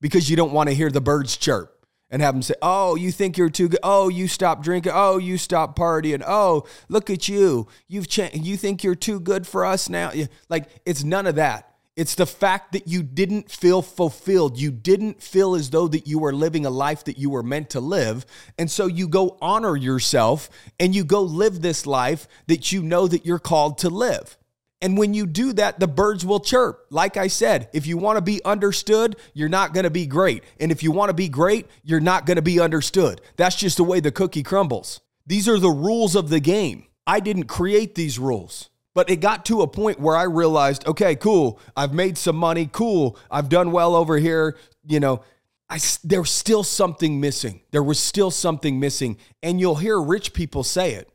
because 0.00 0.30
you 0.30 0.36
don't 0.36 0.52
want 0.52 0.68
to 0.68 0.74
hear 0.74 0.90
the 0.90 1.00
birds 1.00 1.36
chirp 1.36 1.72
and 2.08 2.22
have 2.22 2.34
them 2.34 2.42
say, 2.42 2.54
"Oh, 2.62 2.94
you 2.94 3.10
think 3.10 3.36
you're 3.36 3.50
too 3.50 3.68
good? 3.68 3.80
Oh, 3.82 4.08
you 4.08 4.28
stop 4.28 4.62
drinking. 4.62 4.92
Oh, 4.94 5.18
you 5.18 5.38
stop 5.38 5.76
partying. 5.76 6.22
Oh, 6.24 6.64
look 6.88 7.10
at 7.10 7.28
you. 7.28 7.66
You've 7.88 8.08
changed. 8.08 8.46
You 8.46 8.56
think 8.56 8.84
you're 8.84 8.94
too 8.94 9.18
good 9.18 9.46
for 9.46 9.64
us 9.64 9.88
now?" 9.88 10.12
Like 10.48 10.68
it's 10.84 11.02
none 11.02 11.26
of 11.26 11.34
that. 11.34 11.68
It's 11.96 12.14
the 12.14 12.26
fact 12.26 12.72
that 12.72 12.86
you 12.86 13.02
didn't 13.02 13.50
feel 13.50 13.80
fulfilled. 13.80 14.58
You 14.58 14.70
didn't 14.70 15.22
feel 15.22 15.54
as 15.54 15.70
though 15.70 15.88
that 15.88 16.06
you 16.06 16.18
were 16.18 16.34
living 16.34 16.66
a 16.66 16.70
life 16.70 17.04
that 17.04 17.16
you 17.16 17.30
were 17.30 17.42
meant 17.42 17.70
to 17.70 17.80
live. 17.80 18.26
And 18.58 18.70
so 18.70 18.86
you 18.86 19.08
go 19.08 19.38
honor 19.40 19.76
yourself 19.76 20.50
and 20.78 20.94
you 20.94 21.04
go 21.04 21.22
live 21.22 21.62
this 21.62 21.86
life 21.86 22.28
that 22.48 22.70
you 22.70 22.82
know 22.82 23.08
that 23.08 23.24
you're 23.24 23.38
called 23.38 23.78
to 23.78 23.88
live. 23.88 24.36
And 24.82 24.98
when 24.98 25.14
you 25.14 25.24
do 25.26 25.54
that, 25.54 25.80
the 25.80 25.88
birds 25.88 26.24
will 26.26 26.38
chirp. 26.38 26.86
Like 26.90 27.16
I 27.16 27.28
said, 27.28 27.70
if 27.72 27.86
you 27.86 27.96
want 27.96 28.18
to 28.18 28.22
be 28.22 28.44
understood, 28.44 29.16
you're 29.32 29.48
not 29.48 29.72
going 29.72 29.84
to 29.84 29.90
be 29.90 30.06
great. 30.06 30.44
And 30.60 30.70
if 30.70 30.82
you 30.82 30.92
want 30.92 31.08
to 31.08 31.14
be 31.14 31.30
great, 31.30 31.66
you're 31.82 31.98
not 31.98 32.26
going 32.26 32.36
to 32.36 32.42
be 32.42 32.60
understood. 32.60 33.22
That's 33.36 33.56
just 33.56 33.78
the 33.78 33.84
way 33.84 34.00
the 34.00 34.12
cookie 34.12 34.42
crumbles. 34.42 35.00
These 35.26 35.48
are 35.48 35.58
the 35.58 35.70
rules 35.70 36.14
of 36.14 36.28
the 36.28 36.40
game. 36.40 36.86
I 37.06 37.20
didn't 37.20 37.44
create 37.44 37.94
these 37.94 38.18
rules. 38.18 38.68
But 38.96 39.10
it 39.10 39.16
got 39.16 39.44
to 39.44 39.60
a 39.60 39.66
point 39.66 40.00
where 40.00 40.16
I 40.16 40.22
realized, 40.22 40.86
okay, 40.86 41.16
cool. 41.16 41.60
I've 41.76 41.92
made 41.92 42.16
some 42.16 42.36
money. 42.36 42.66
Cool. 42.72 43.18
I've 43.30 43.50
done 43.50 43.70
well 43.70 43.94
over 43.94 44.16
here. 44.16 44.56
You 44.86 45.00
know, 45.00 45.20
I, 45.68 45.78
there's 46.02 46.30
still 46.30 46.64
something 46.64 47.20
missing. 47.20 47.60
There 47.72 47.82
was 47.82 47.98
still 48.00 48.30
something 48.30 48.80
missing. 48.80 49.18
And 49.42 49.60
you'll 49.60 49.74
hear 49.74 50.00
rich 50.00 50.32
people 50.32 50.64
say 50.64 50.94
it. 50.94 51.10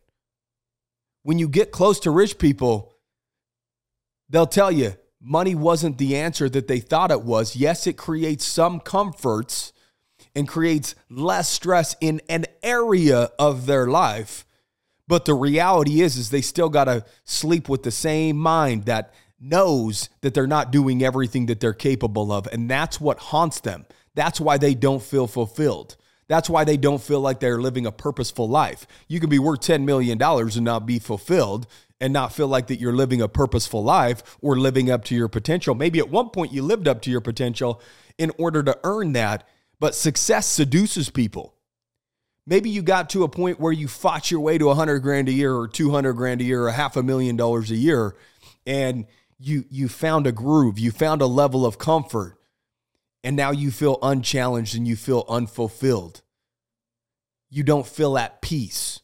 When 1.23 1.39
you 1.39 1.49
get 1.49 1.71
close 1.71 1.99
to 2.01 2.11
rich 2.11 2.37
people, 2.37 2.93
they'll 4.29 4.45
tell 4.45 4.71
you 4.71 4.93
money 5.19 5.55
wasn't 5.55 5.97
the 5.97 6.15
answer 6.15 6.47
that 6.49 6.67
they 6.67 6.81
thought 6.81 7.09
it 7.09 7.23
was. 7.23 7.55
Yes, 7.55 7.87
it 7.87 7.97
creates 7.97 8.45
some 8.45 8.79
comforts 8.79 9.73
and 10.35 10.47
creates 10.47 10.93
less 11.09 11.49
stress 11.49 11.95
in 11.99 12.21
an 12.29 12.45
area 12.61 13.31
of 13.39 13.65
their 13.65 13.87
life 13.87 14.45
but 15.11 15.25
the 15.25 15.33
reality 15.33 15.99
is, 15.99 16.15
is 16.15 16.29
they 16.29 16.39
still 16.39 16.69
got 16.69 16.85
to 16.85 17.03
sleep 17.25 17.67
with 17.67 17.83
the 17.83 17.91
same 17.91 18.37
mind 18.37 18.85
that 18.85 19.13
knows 19.41 20.07
that 20.21 20.33
they're 20.33 20.47
not 20.47 20.71
doing 20.71 21.03
everything 21.03 21.47
that 21.47 21.59
they're 21.59 21.73
capable 21.73 22.31
of. 22.31 22.47
And 22.47 22.69
that's 22.69 23.01
what 23.01 23.19
haunts 23.19 23.59
them. 23.59 23.85
That's 24.15 24.39
why 24.39 24.57
they 24.57 24.73
don't 24.73 25.03
feel 25.03 25.27
fulfilled. 25.27 25.97
That's 26.29 26.49
why 26.49 26.63
they 26.63 26.77
don't 26.77 27.01
feel 27.01 27.19
like 27.19 27.41
they're 27.41 27.59
living 27.59 27.85
a 27.85 27.91
purposeful 27.91 28.47
life. 28.47 28.87
You 29.09 29.19
can 29.19 29.29
be 29.29 29.37
worth 29.37 29.59
$10 29.59 29.83
million 29.83 30.17
and 30.21 30.61
not 30.61 30.85
be 30.85 30.97
fulfilled 30.97 31.67
and 31.99 32.13
not 32.13 32.31
feel 32.31 32.47
like 32.47 32.67
that 32.67 32.79
you're 32.79 32.95
living 32.95 33.21
a 33.21 33.27
purposeful 33.27 33.83
life 33.83 34.37
or 34.39 34.57
living 34.57 34.89
up 34.89 35.03
to 35.03 35.15
your 35.15 35.27
potential. 35.27 35.75
Maybe 35.75 35.99
at 35.99 36.09
one 36.09 36.29
point 36.29 36.53
you 36.53 36.61
lived 36.61 36.87
up 36.87 37.01
to 37.01 37.11
your 37.11 37.19
potential 37.19 37.81
in 38.17 38.31
order 38.37 38.63
to 38.63 38.79
earn 38.85 39.11
that, 39.11 39.45
but 39.77 39.93
success 39.93 40.47
seduces 40.47 41.09
people. 41.09 41.53
Maybe 42.47 42.69
you 42.69 42.81
got 42.81 43.11
to 43.11 43.23
a 43.23 43.29
point 43.29 43.59
where 43.59 43.71
you 43.71 43.87
fought 43.87 44.31
your 44.31 44.39
way 44.39 44.57
to 44.57 44.65
100 44.65 44.99
grand 44.99 45.29
a 45.29 45.31
year 45.31 45.55
or 45.55 45.67
200 45.67 46.13
grand 46.13 46.41
a 46.41 46.43
year 46.43 46.65
or 46.65 46.71
half 46.71 46.97
a 46.97 47.03
million 47.03 47.35
dollars 47.35 47.69
a 47.71 47.75
year 47.75 48.15
and 48.65 49.05
you 49.37 49.65
you 49.69 49.87
found 49.87 50.27
a 50.27 50.31
groove, 50.31 50.77
you 50.77 50.91
found 50.91 51.21
a 51.21 51.27
level 51.27 51.65
of 51.65 51.77
comfort 51.77 52.37
and 53.23 53.35
now 53.35 53.51
you 53.51 53.71
feel 53.71 53.97
unchallenged 54.01 54.75
and 54.75 54.87
you 54.87 54.95
feel 54.95 55.25
unfulfilled. 55.27 56.21
You 57.49 57.63
don't 57.63 57.85
feel 57.85 58.17
at 58.17 58.41
peace. 58.41 59.01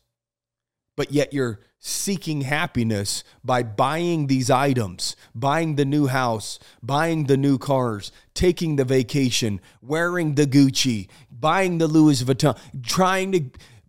But 0.95 1.11
yet 1.11 1.33
you're 1.33 1.59
seeking 1.79 2.41
happiness 2.41 3.23
by 3.43 3.61
buying 3.61 4.27
these 4.27 4.49
items, 4.49 5.15
buying 5.39 5.75
the 5.75 5.85
new 5.85 6.07
house, 6.07 6.59
buying 6.81 7.25
the 7.25 7.37
new 7.37 7.57
cars, 7.57 8.11
taking 8.33 8.75
the 8.75 8.85
vacation, 8.85 9.61
wearing 9.81 10.35
the 10.35 10.45
Gucci, 10.45 11.07
buying 11.31 11.77
the 11.77 11.87
Louis 11.87 12.21
Vuitton, 12.23 12.57
trying 12.83 13.31
to 13.31 13.43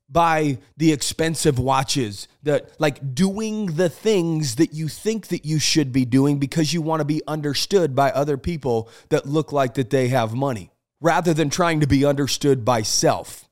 buy 0.08 0.58
the 0.76 0.92
expensive 0.92 1.58
watches, 1.58 2.28
that 2.42 2.78
like 2.80 3.14
doing 3.14 3.66
the 3.66 3.88
things 3.88 4.56
that 4.56 4.72
you 4.72 4.88
think 4.88 5.28
that 5.28 5.44
you 5.44 5.58
should 5.58 5.92
be 5.92 6.04
doing 6.04 6.38
because 6.38 6.72
you 6.72 6.80
want 6.80 7.00
to 7.00 7.04
be 7.04 7.22
understood 7.26 7.94
by 7.94 8.10
other 8.10 8.38
people 8.38 8.88
that 9.10 9.26
look 9.26 9.52
like 9.52 9.74
that 9.74 9.90
they 9.90 10.08
have 10.08 10.34
money 10.34 10.70
rather 11.00 11.34
than 11.34 11.50
trying 11.50 11.80
to 11.80 11.86
be 11.86 12.04
understood 12.04 12.64
by 12.64 12.82
self. 12.82 13.48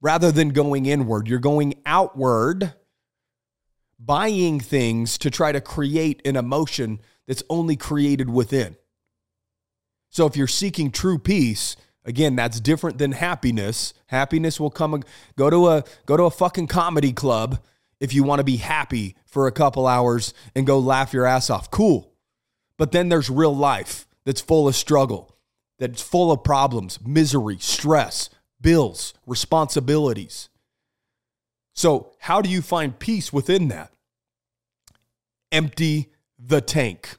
Rather 0.00 0.32
than 0.32 0.48
going 0.48 0.86
inward, 0.86 1.28
you're 1.28 1.38
going 1.38 1.74
outward 1.86 2.74
buying 4.04 4.58
things 4.58 5.16
to 5.18 5.30
try 5.30 5.52
to 5.52 5.60
create 5.60 6.20
an 6.26 6.34
emotion 6.36 6.98
that's 7.26 7.42
only 7.48 7.76
created 7.76 8.28
within. 8.28 8.76
So 10.10 10.26
if 10.26 10.36
you're 10.36 10.46
seeking 10.46 10.90
true 10.90 11.18
peace, 11.18 11.76
again, 12.04 12.36
that's 12.36 12.60
different 12.60 12.98
than 12.98 13.12
happiness. 13.12 13.94
Happiness 14.06 14.60
will 14.60 14.70
come 14.70 15.02
go 15.36 15.48
to 15.48 15.68
a 15.68 15.84
go 16.06 16.16
to 16.16 16.24
a 16.24 16.30
fucking 16.30 16.66
comedy 16.66 17.12
club 17.12 17.62
if 18.00 18.12
you 18.12 18.22
want 18.22 18.40
to 18.40 18.44
be 18.44 18.56
happy 18.56 19.16
for 19.24 19.46
a 19.46 19.52
couple 19.52 19.86
hours 19.86 20.34
and 20.54 20.66
go 20.66 20.78
laugh 20.78 21.12
your 21.12 21.24
ass 21.24 21.48
off. 21.48 21.70
Cool. 21.70 22.12
But 22.76 22.92
then 22.92 23.08
there's 23.08 23.30
real 23.30 23.54
life 23.54 24.06
that's 24.24 24.40
full 24.40 24.68
of 24.68 24.74
struggle, 24.76 25.36
that's 25.78 26.02
full 26.02 26.32
of 26.32 26.44
problems, 26.44 26.98
misery, 27.06 27.58
stress, 27.58 28.28
bills, 28.60 29.14
responsibilities. 29.26 30.48
So, 31.74 32.12
how 32.18 32.42
do 32.42 32.50
you 32.50 32.60
find 32.60 32.98
peace 32.98 33.32
within 33.32 33.68
that? 33.68 33.92
Empty 35.50 36.11
the 36.44 36.60
tank. 36.60 37.18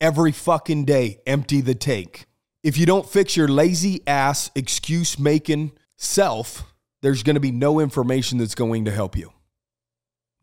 Every 0.00 0.32
fucking 0.32 0.84
day, 0.84 1.20
empty 1.26 1.60
the 1.60 1.74
tank. 1.74 2.26
If 2.62 2.76
you 2.76 2.86
don't 2.86 3.08
fix 3.08 3.36
your 3.36 3.48
lazy 3.48 4.02
ass 4.06 4.50
excuse 4.54 5.18
making 5.18 5.72
self, 5.96 6.74
there's 7.02 7.22
going 7.22 7.34
to 7.34 7.40
be 7.40 7.52
no 7.52 7.80
information 7.80 8.38
that's 8.38 8.54
going 8.54 8.84
to 8.84 8.90
help 8.90 9.16
you. 9.16 9.32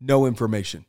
No 0.00 0.26
information. 0.26 0.84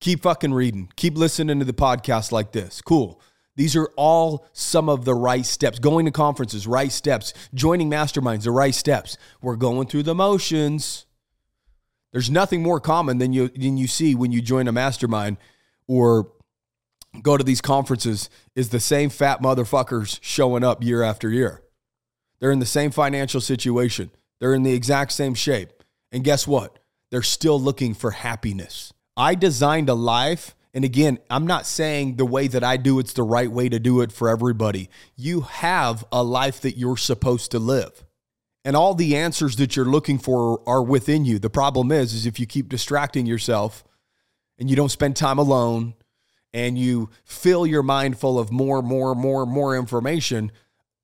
Keep 0.00 0.22
fucking 0.22 0.52
reading. 0.52 0.90
Keep 0.96 1.16
listening 1.16 1.58
to 1.58 1.64
the 1.64 1.72
podcast 1.72 2.32
like 2.32 2.52
this. 2.52 2.82
Cool. 2.82 3.20
These 3.54 3.74
are 3.76 3.90
all 3.96 4.46
some 4.52 4.88
of 4.88 5.04
the 5.04 5.14
right 5.14 5.46
steps. 5.46 5.78
Going 5.78 6.04
to 6.04 6.12
conferences, 6.12 6.66
right 6.66 6.92
steps. 6.92 7.32
Joining 7.54 7.88
masterminds, 7.88 8.44
the 8.44 8.50
right 8.50 8.74
steps. 8.74 9.16
We're 9.40 9.56
going 9.56 9.86
through 9.88 10.02
the 10.02 10.14
motions. 10.14 11.06
There's 12.12 12.30
nothing 12.30 12.62
more 12.62 12.80
common 12.80 13.18
than 13.18 13.32
you 13.32 13.48
than 13.48 13.76
you 13.76 13.86
see 13.86 14.14
when 14.14 14.32
you 14.32 14.42
join 14.42 14.68
a 14.68 14.72
mastermind 14.72 15.38
or 15.88 16.30
go 17.22 17.36
to 17.36 17.44
these 17.44 17.60
conferences 17.60 18.28
is 18.54 18.70
the 18.70 18.80
same 18.80 19.10
fat 19.10 19.42
motherfuckers 19.42 20.18
showing 20.22 20.64
up 20.64 20.82
year 20.82 21.02
after 21.02 21.30
year. 21.30 21.62
They're 22.40 22.52
in 22.52 22.58
the 22.58 22.66
same 22.66 22.90
financial 22.90 23.40
situation. 23.40 24.10
They're 24.40 24.54
in 24.54 24.62
the 24.62 24.74
exact 24.74 25.12
same 25.12 25.34
shape. 25.34 25.82
And 26.12 26.24
guess 26.24 26.46
what? 26.46 26.78
They're 27.10 27.22
still 27.22 27.60
looking 27.60 27.94
for 27.94 28.10
happiness. 28.10 28.92
I 29.16 29.34
designed 29.34 29.88
a 29.88 29.94
life 29.94 30.54
and 30.74 30.84
again, 30.84 31.20
I'm 31.30 31.46
not 31.46 31.64
saying 31.64 32.16
the 32.16 32.26
way 32.26 32.48
that 32.48 32.62
I 32.62 32.76
do 32.76 32.98
it's 32.98 33.14
the 33.14 33.22
right 33.22 33.50
way 33.50 33.70
to 33.70 33.78
do 33.78 34.02
it 34.02 34.12
for 34.12 34.28
everybody. 34.28 34.90
You 35.16 35.40
have 35.40 36.04
a 36.12 36.22
life 36.22 36.60
that 36.60 36.76
you're 36.76 36.98
supposed 36.98 37.50
to 37.52 37.58
live 37.58 38.04
and 38.66 38.74
all 38.74 38.94
the 38.94 39.16
answers 39.16 39.56
that 39.56 39.76
you're 39.76 39.86
looking 39.86 40.18
for 40.18 40.60
are 40.66 40.82
within 40.82 41.24
you. 41.24 41.38
The 41.38 41.48
problem 41.48 41.92
is, 41.92 42.12
is 42.12 42.26
if 42.26 42.40
you 42.40 42.46
keep 42.46 42.68
distracting 42.68 43.24
yourself 43.24 43.84
and 44.58 44.70
you 44.70 44.76
don't 44.76 44.90
spend 44.90 45.16
time 45.16 45.38
alone 45.38 45.94
and 46.52 46.78
you 46.78 47.10
fill 47.24 47.66
your 47.66 47.82
mind 47.82 48.18
full 48.18 48.38
of 48.38 48.50
more, 48.50 48.82
more, 48.82 49.14
more, 49.14 49.44
more 49.44 49.76
information 49.76 50.50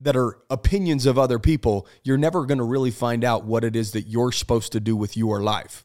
that 0.01 0.17
are 0.17 0.39
opinions 0.51 1.07
of 1.07 1.19
other 1.19 1.39
people, 1.39 1.87
you're 2.03 2.19
never 2.19 2.45
going 2.45 2.59
to 2.59 2.65
really 2.65 2.91
find 2.91 3.25
out 3.25 3.45
what 3.45 3.65
it 3.65 3.77
is 3.77 3.93
that 3.93 4.03
you're 4.03 4.33
supposed 4.33 4.73
to 4.73 4.81
do 4.81 4.97
with 4.97 5.17
your 5.17 5.41
life 5.43 5.85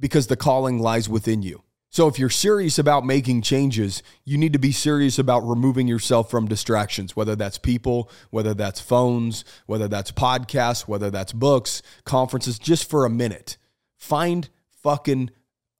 because 0.00 0.26
the 0.26 0.36
calling 0.36 0.78
lies 0.78 1.08
within 1.08 1.42
you. 1.42 1.62
So 1.92 2.06
if 2.06 2.20
you're 2.20 2.30
serious 2.30 2.78
about 2.78 3.04
making 3.04 3.42
changes, 3.42 4.02
you 4.24 4.38
need 4.38 4.52
to 4.52 4.60
be 4.60 4.70
serious 4.70 5.18
about 5.18 5.40
removing 5.40 5.88
yourself 5.88 6.30
from 6.30 6.46
distractions, 6.46 7.16
whether 7.16 7.34
that's 7.34 7.58
people, 7.58 8.08
whether 8.30 8.54
that's 8.54 8.80
phones, 8.80 9.44
whether 9.66 9.88
that's 9.88 10.12
podcasts, 10.12 10.86
whether 10.86 11.10
that's 11.10 11.32
books, 11.32 11.82
conferences, 12.04 12.60
just 12.60 12.88
for 12.88 13.04
a 13.04 13.10
minute. 13.10 13.56
Find 13.96 14.48
fucking 14.68 15.30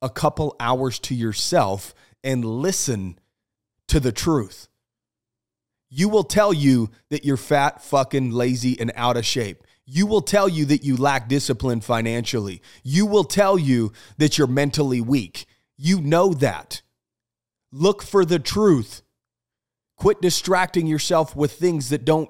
a 0.01 0.09
couple 0.09 0.55
hours 0.59 0.99
to 0.99 1.15
yourself 1.15 1.93
and 2.23 2.43
listen 2.43 3.19
to 3.87 3.99
the 3.99 4.11
truth. 4.11 4.67
You 5.89 6.07
will 6.07 6.23
tell 6.23 6.53
you 6.53 6.89
that 7.09 7.25
you're 7.25 7.37
fat, 7.37 7.83
fucking 7.83 8.31
lazy, 8.31 8.79
and 8.79 8.91
out 8.95 9.17
of 9.17 9.25
shape. 9.25 9.63
You 9.85 10.05
will 10.07 10.21
tell 10.21 10.47
you 10.47 10.65
that 10.65 10.85
you 10.85 10.95
lack 10.95 11.27
discipline 11.27 11.81
financially. 11.81 12.61
You 12.83 13.05
will 13.05 13.25
tell 13.25 13.59
you 13.59 13.91
that 14.17 14.37
you're 14.37 14.47
mentally 14.47 15.01
weak. 15.01 15.45
You 15.77 15.99
know 15.99 16.33
that. 16.35 16.81
Look 17.73 18.01
for 18.01 18.23
the 18.23 18.39
truth. 18.39 19.01
Quit 19.97 20.21
distracting 20.21 20.87
yourself 20.87 21.35
with 21.35 21.51
things 21.53 21.89
that 21.89 22.05
don't 22.05 22.29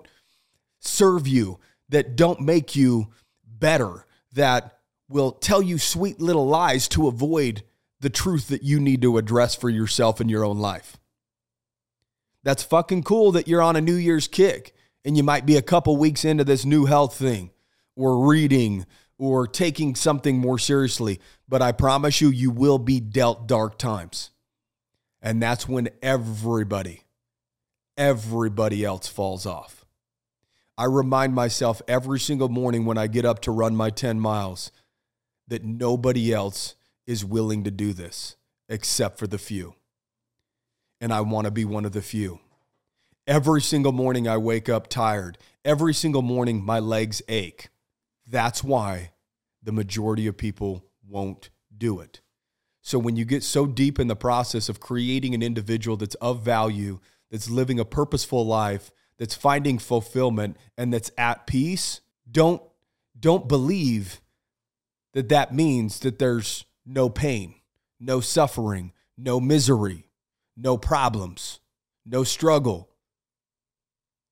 serve 0.80 1.28
you, 1.28 1.60
that 1.90 2.16
don't 2.16 2.42
make 2.42 2.76
you 2.76 3.10
better, 3.46 4.06
that 4.34 4.80
will 5.12 5.32
tell 5.32 5.62
you 5.62 5.78
sweet 5.78 6.22
little 6.22 6.48
lies 6.48 6.88
to 6.90 7.08
avoid 7.08 7.64
the 8.00 8.10
truth 8.10 8.48
that 8.48 8.64
you 8.64 8.80
need 8.80 9.02
to 9.04 9.18
address 9.18 9.56
for 9.56 9.70
yourself 9.70 10.20
in 10.20 10.30
your 10.30 10.44
own 10.44 10.60
life. 10.60 10.98
That's 12.44 12.64
fucking 12.64 13.04
cool 13.04 13.32
that 13.34 13.48
you're 13.48 13.62
on 13.62 13.76
a 13.76 13.82
New 13.82 13.96
Year's 13.96 14.28
kick 14.28 14.74
And 15.06 15.16
you 15.18 15.24
might 15.24 15.46
be 15.46 15.58
a 15.58 15.62
couple 15.62 15.98
weeks 15.98 16.26
into 16.26 16.44
this 16.44 16.66
new 16.66 16.86
health 16.86 17.16
thing 17.16 17.52
or 17.96 18.28
reading 18.28 18.86
or 19.18 19.46
taking 19.48 19.96
something 19.96 20.38
more 20.38 20.58
seriously. 20.58 21.20
But 21.48 21.62
I 21.62 21.72
promise 21.72 22.22
you, 22.22 22.30
you 22.30 22.50
will 22.50 22.80
be 22.80 23.00
dealt 23.00 23.48
dark 23.48 23.78
times. 23.78 24.32
And 25.22 25.42
that's 25.42 25.68
when 25.68 25.90
everybody, 26.02 27.04
everybody 27.98 28.84
else 28.84 29.08
falls 29.08 29.46
off. 29.46 29.86
I 30.78 30.86
remind 30.86 31.36
myself 31.36 31.82
every 31.88 32.20
single 32.20 32.50
morning 32.50 32.86
when 32.86 32.98
I 32.98 33.06
get 33.06 33.26
up 33.26 33.42
to 33.42 33.52
run 33.52 33.76
my 33.76 33.92
10 33.92 34.20
miles 34.20 34.72
that 35.52 35.66
nobody 35.66 36.34
else 36.34 36.76
is 37.06 37.26
willing 37.26 37.66
to 37.66 37.70
do 37.70 37.92
this 37.92 38.38
except 38.70 39.20
for 39.20 39.28
the 39.28 39.38
few. 39.38 39.76
And 41.02 41.14
I 41.14 41.20
want 41.20 41.44
to 41.44 41.52
be 41.52 41.66
one 41.66 41.84
of 41.84 41.92
the 41.92 42.02
few. 42.02 42.40
Every 43.28 43.62
single 43.62 43.92
morning 43.92 44.30
I 44.30 44.38
wake 44.38 44.70
up 44.70 44.88
tired. 44.88 45.38
Every 45.66 45.94
single 45.94 46.22
morning 46.22 46.64
my 46.64 46.80
legs 46.80 47.22
ache. 47.28 47.68
That's 48.26 48.64
why 48.64 49.12
the 49.62 49.74
majority 49.74 50.26
of 50.26 50.38
people 50.38 50.86
won't 51.06 51.50
do 51.78 52.00
it. 52.00 52.22
So 52.82 52.98
when 52.98 53.18
you 53.18 53.26
get 53.26 53.44
so 53.44 53.66
deep 53.66 54.00
in 54.00 54.08
the 54.08 54.16
process 54.16 54.70
of 54.70 54.80
creating 54.80 55.36
an 55.36 55.44
individual 55.44 55.98
that's 55.98 56.16
of 56.16 56.44
value, 56.44 57.02
that's 57.30 57.50
living 57.50 57.78
a 57.78 57.84
purposeful 57.84 58.46
life, 58.46 58.90
that's 59.18 59.36
finding 59.36 59.80
fulfillment 59.80 60.56
and 60.78 60.94
that's 60.94 61.12
at 61.18 61.46
peace, 61.46 62.00
don't 62.32 62.62
don't 63.20 63.50
believe 63.50 64.22
that 65.14 65.30
that 65.30 65.54
means 65.54 66.00
that 66.00 66.20
there's 66.20 66.66
no 66.86 67.10
pain, 67.10 67.56
no 68.00 68.22
suffering, 68.22 68.94
no 69.18 69.40
misery, 69.40 70.06
no 70.58 70.78
problems, 70.78 71.60
no 72.06 72.24
struggle. 72.24 72.90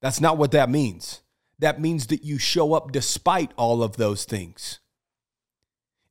That's 0.02 0.22
not 0.22 0.38
what 0.38 0.52
that 0.52 0.70
means. 0.70 1.22
That 1.60 1.82
means 1.82 2.08
that 2.08 2.24
you 2.24 2.38
show 2.38 2.74
up 2.74 2.92
despite 2.92 3.52
all 3.58 3.84
of 3.84 3.98
those 3.98 4.24
things. 4.24 4.80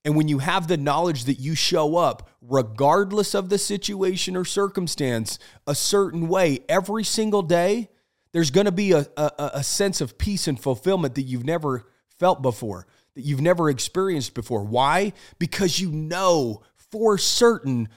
And 0.05 0.17
when 0.17 0.29
you 0.29 0.39
have 0.39 0.69
the 0.69 0.77
knowledge 0.77 1.25
that 1.25 1.39
you 1.39 1.55
show 1.55 1.97
up, 1.97 2.31
regardless 2.41 3.35
of 3.35 3.49
the 3.49 3.59
situation 3.59 4.37
or 4.37 4.45
circumstance, 4.45 5.39
a 5.67 5.75
certain 5.75 6.29
way 6.29 6.61
every 6.69 7.05
single 7.05 7.43
day, 7.43 7.89
there's 8.33 8.51
going 8.51 8.67
to 8.67 8.73
be 8.73 8.93
a, 8.93 9.07
a, 9.17 9.51
a, 9.55 9.63
sense 9.65 10.01
of 10.01 10.19
peace 10.19 10.47
and 10.47 10.61
fulfillment 10.61 11.15
that 11.15 11.23
you've 11.23 11.45
never 11.45 11.89
felt 12.19 12.43
before, 12.43 12.87
that 13.19 13.25
you've 13.25 13.41
never 13.41 13.69
experienced 13.69 14.33
before. 14.33 14.63
Why? 14.63 15.13
Because 15.41 15.81
you 15.81 15.91
know 15.91 16.63
for 16.77 17.19
certain 17.19 17.89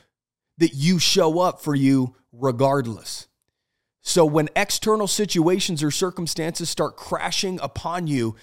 that 0.57 0.73
you 0.73 0.97
show 0.97 1.39
up 1.39 1.61
for 1.61 1.75
you 1.75 2.15
regardless. 2.31 3.27
So 4.01 4.25
when 4.25 4.49
external 4.55 5.05
situations 5.05 5.83
or 5.83 5.91
circumstances 5.91 6.71
start 6.71 6.97
crashing 6.97 7.59
upon 7.61 8.07
you, 8.07 8.35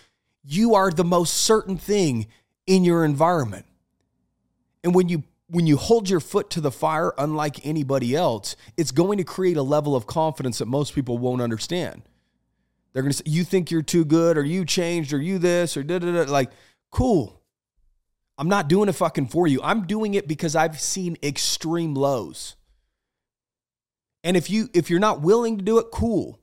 you 0.44 0.76
are 0.76 0.92
the 0.92 1.02
most 1.02 1.34
certain 1.34 1.76
thing 1.76 2.28
in 2.68 2.84
your 2.84 3.04
environment. 3.04 3.66
And 4.84 4.94
when 4.94 5.08
you 5.08 5.24
when 5.50 5.66
you 5.66 5.78
hold 5.78 6.08
your 6.08 6.20
foot 6.20 6.48
to 6.50 6.60
the 6.60 6.70
fire 6.70 7.12
unlike 7.18 7.66
anybody 7.66 8.14
else, 8.14 8.54
it's 8.76 8.92
going 8.92 9.18
to 9.18 9.24
create 9.24 9.56
a 9.56 9.62
level 9.62 9.96
of 9.96 10.06
confidence 10.06 10.58
that 10.58 10.66
most 10.66 10.94
people 10.94 11.18
won't 11.18 11.42
understand. 11.42 12.02
They're 12.92 13.02
going 13.02 13.12
to 13.12 13.18
say 13.18 13.24
you 13.26 13.44
think 13.44 13.70
you're 13.70 13.82
too 13.82 14.04
good 14.04 14.36
or 14.36 14.44
you 14.44 14.64
changed 14.64 15.12
or 15.12 15.20
you 15.20 15.38
this 15.38 15.76
or 15.76 15.82
da 15.82 15.98
da 15.98 16.24
da 16.24 16.30
like 16.30 16.50
cool. 16.90 17.42
I'm 18.38 18.48
not 18.48 18.68
doing 18.68 18.88
it 18.88 18.92
fucking 18.92 19.28
for 19.28 19.46
you. 19.46 19.60
I'm 19.62 19.86
doing 19.86 20.14
it 20.14 20.28
because 20.28 20.54
I've 20.54 20.80
seen 20.80 21.16
extreme 21.22 21.94
lows. 21.94 22.54
And 24.22 24.36
if 24.36 24.48
you 24.48 24.68
if 24.74 24.90
you're 24.90 25.00
not 25.00 25.22
willing 25.22 25.58
to 25.58 25.64
do 25.64 25.78
it, 25.78 25.86
cool. 25.92 26.40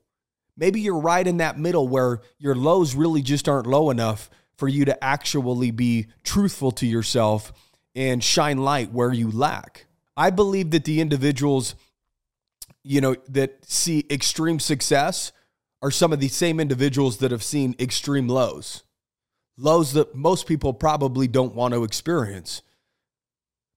Maybe 0.56 0.80
you're 0.80 0.98
right 0.98 1.26
in 1.26 1.38
that 1.38 1.58
middle 1.58 1.88
where 1.88 2.20
your 2.38 2.54
lows 2.54 2.94
really 2.94 3.22
just 3.22 3.48
aren't 3.48 3.66
low 3.66 3.90
enough 3.90 4.30
for 4.56 4.68
you 4.68 4.84
to 4.86 5.04
actually 5.04 5.70
be 5.70 6.06
truthful 6.24 6.70
to 6.72 6.86
yourself 6.86 7.52
and 7.94 8.24
shine 8.24 8.58
light 8.58 8.92
where 8.92 9.12
you 9.12 9.30
lack. 9.30 9.86
I 10.16 10.30
believe 10.30 10.70
that 10.70 10.84
the 10.84 11.00
individuals 11.00 11.74
you 12.82 13.00
know 13.00 13.16
that 13.28 13.64
see 13.64 14.06
extreme 14.10 14.60
success 14.60 15.32
are 15.82 15.90
some 15.90 16.12
of 16.12 16.20
the 16.20 16.28
same 16.28 16.60
individuals 16.60 17.18
that 17.18 17.30
have 17.30 17.42
seen 17.42 17.74
extreme 17.78 18.28
lows. 18.28 18.82
Lows 19.56 19.92
that 19.94 20.14
most 20.14 20.46
people 20.46 20.72
probably 20.72 21.28
don't 21.28 21.54
want 21.54 21.74
to 21.74 21.84
experience. 21.84 22.62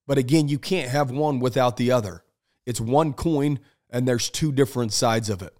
But 0.08 0.18
again, 0.18 0.48
you 0.48 0.60
can't 0.60 0.90
have 0.90 1.12
one 1.12 1.40
without 1.40 1.78
the 1.78 1.92
other. 1.92 2.24
It's 2.66 2.82
one 2.82 3.14
coin 3.14 3.60
and 3.90 4.08
there's 4.08 4.30
two 4.30 4.52
different 4.52 4.94
sides 4.94 5.30
of 5.30 5.42
it. 5.42 5.56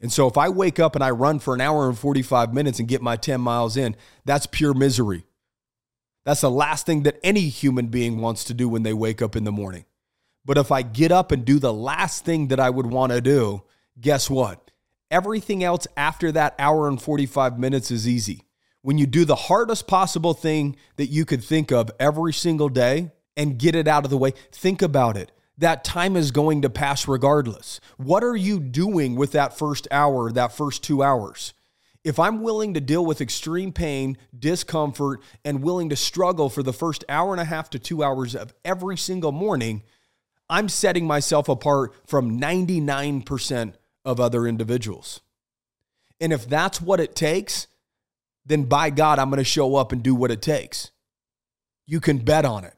And 0.00 0.12
so 0.12 0.26
if 0.26 0.36
I 0.36 0.48
wake 0.48 0.78
up 0.78 0.94
and 0.94 1.02
I 1.02 1.10
run 1.10 1.38
for 1.38 1.54
an 1.54 1.60
hour 1.60 1.88
and 1.88 1.98
45 1.98 2.52
minutes 2.52 2.78
and 2.78 2.88
get 2.88 3.02
my 3.02 3.16
10 3.16 3.40
miles 3.40 3.76
in, 3.76 3.96
that's 4.24 4.46
pure 4.46 4.74
misery. 4.74 5.24
That's 6.24 6.40
the 6.40 6.50
last 6.50 6.86
thing 6.86 7.04
that 7.04 7.20
any 7.22 7.48
human 7.48 7.86
being 7.86 8.20
wants 8.20 8.44
to 8.44 8.54
do 8.54 8.68
when 8.68 8.82
they 8.82 8.92
wake 8.92 9.22
up 9.22 9.36
in 9.36 9.44
the 9.44 9.52
morning. 9.52 9.84
But 10.44 10.58
if 10.58 10.70
I 10.70 10.82
get 10.82 11.12
up 11.12 11.32
and 11.32 11.44
do 11.44 11.58
the 11.58 11.72
last 11.72 12.24
thing 12.24 12.48
that 12.48 12.60
I 12.60 12.70
would 12.70 12.86
want 12.86 13.12
to 13.12 13.20
do, 13.20 13.62
guess 14.00 14.28
what? 14.28 14.70
Everything 15.10 15.64
else 15.64 15.86
after 15.96 16.30
that 16.32 16.54
hour 16.58 16.88
and 16.88 17.00
45 17.00 17.58
minutes 17.58 17.90
is 17.90 18.08
easy. 18.08 18.42
When 18.86 18.98
you 18.98 19.06
do 19.08 19.24
the 19.24 19.34
hardest 19.34 19.88
possible 19.88 20.32
thing 20.32 20.76
that 20.94 21.08
you 21.08 21.24
could 21.24 21.42
think 21.42 21.72
of 21.72 21.90
every 21.98 22.32
single 22.32 22.68
day 22.68 23.10
and 23.36 23.58
get 23.58 23.74
it 23.74 23.88
out 23.88 24.04
of 24.04 24.10
the 24.10 24.16
way, 24.16 24.32
think 24.52 24.80
about 24.80 25.16
it 25.16 25.32
that 25.58 25.82
time 25.82 26.14
is 26.14 26.30
going 26.30 26.62
to 26.62 26.70
pass 26.70 27.08
regardless. 27.08 27.80
What 27.96 28.22
are 28.22 28.36
you 28.36 28.60
doing 28.60 29.16
with 29.16 29.32
that 29.32 29.58
first 29.58 29.88
hour, 29.90 30.30
that 30.30 30.52
first 30.52 30.84
two 30.84 31.02
hours? 31.02 31.52
If 32.04 32.20
I'm 32.20 32.44
willing 32.44 32.74
to 32.74 32.80
deal 32.80 33.04
with 33.04 33.20
extreme 33.20 33.72
pain, 33.72 34.18
discomfort, 34.38 35.20
and 35.44 35.64
willing 35.64 35.88
to 35.88 35.96
struggle 35.96 36.48
for 36.48 36.62
the 36.62 36.72
first 36.72 37.04
hour 37.08 37.32
and 37.32 37.40
a 37.40 37.44
half 37.44 37.68
to 37.70 37.80
two 37.80 38.04
hours 38.04 38.36
of 38.36 38.54
every 38.64 38.96
single 38.96 39.32
morning, 39.32 39.82
I'm 40.48 40.68
setting 40.68 41.08
myself 41.08 41.48
apart 41.48 41.92
from 42.06 42.40
99% 42.40 43.74
of 44.04 44.20
other 44.20 44.46
individuals. 44.46 45.22
And 46.20 46.32
if 46.32 46.48
that's 46.48 46.80
what 46.80 47.00
it 47.00 47.16
takes, 47.16 47.66
then 48.46 48.64
by 48.64 48.90
God, 48.90 49.18
I'm 49.18 49.28
going 49.28 49.38
to 49.38 49.44
show 49.44 49.76
up 49.76 49.92
and 49.92 50.02
do 50.02 50.14
what 50.14 50.30
it 50.30 50.40
takes. 50.40 50.90
You 51.86 52.00
can 52.00 52.18
bet 52.18 52.44
on 52.44 52.64
it. 52.64 52.74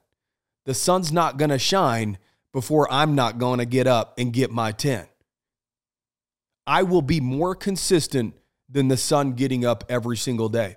The 0.65 0.75
sun's 0.75 1.13
not 1.13 1.37
going 1.37 1.51
to 1.51 1.59
shine 1.59 2.19
before 2.53 2.91
I'm 2.91 3.15
not 3.15 3.39
going 3.39 3.59
to 3.59 3.67
get 3.67 3.87
up 3.87 4.19
and 4.19 4.33
get 4.33 4.51
my 4.51 4.73
10. 4.73 5.07
I 6.67 6.83
will 6.83 7.03
be 7.03 7.21
more 7.21 7.55
consistent 7.55 8.35
than 8.69 8.89
the 8.89 8.97
sun 8.97 9.33
getting 9.33 9.65
up 9.65 9.85
every 9.89 10.17
single 10.17 10.49
day. 10.49 10.77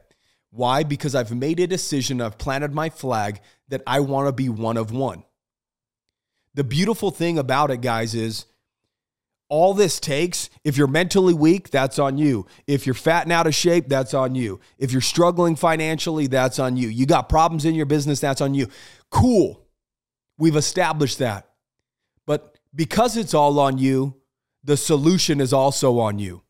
Why? 0.50 0.84
Because 0.84 1.16
I've 1.16 1.34
made 1.34 1.60
a 1.60 1.68
decision, 1.68 2.22
I've 2.22 2.38
planted 2.38 2.74
my 2.74 2.90
flag 2.90 3.42
that 3.70 3.82
I 3.88 4.02
want 4.02 4.28
to 4.28 4.34
be 4.34 4.50
one 4.50 4.78
of 4.78 4.92
one. 4.92 5.24
The 6.54 6.64
beautiful 6.64 7.12
thing 7.12 7.38
about 7.38 7.72
it, 7.72 7.82
guys, 7.82 8.14
is 8.14 8.46
all 9.52 9.74
this 9.74 10.00
takes, 10.00 10.50
if 10.64 10.78
you're 10.78 10.88
mentally 10.88 11.34
weak, 11.34 11.72
that's 11.72 12.00
on 12.00 12.18
you. 12.18 12.46
If 12.68 12.86
you're 12.86 12.96
fat 12.96 13.24
and 13.24 13.34
out 13.34 13.48
of 13.48 13.54
shape, 13.54 13.90
that's 13.90 14.14
on 14.14 14.34
you. 14.34 14.62
If 14.78 14.94
you're 14.94 15.02
struggling 15.02 15.58
financially, 15.58 16.28
that's 16.28 16.58
on 16.58 16.78
you. 16.78 16.88
You 16.88 17.06
got 17.06 17.28
problems 17.28 17.66
in 17.66 17.76
your 17.76 17.86
business, 17.86 18.22
that's 18.22 18.40
on 18.40 18.54
you. 18.54 18.68
Cool. 19.10 19.62
We've 20.38 20.56
established 20.56 21.20
that. 21.20 21.50
But 22.26 22.58
because 22.74 23.18
it's 23.18 23.34
all 23.34 23.60
on 23.60 23.78
you, 23.78 24.16
the 24.64 24.78
solution 24.78 25.42
is 25.42 25.52
also 25.52 26.00
on 26.00 26.18
you. 26.18 26.44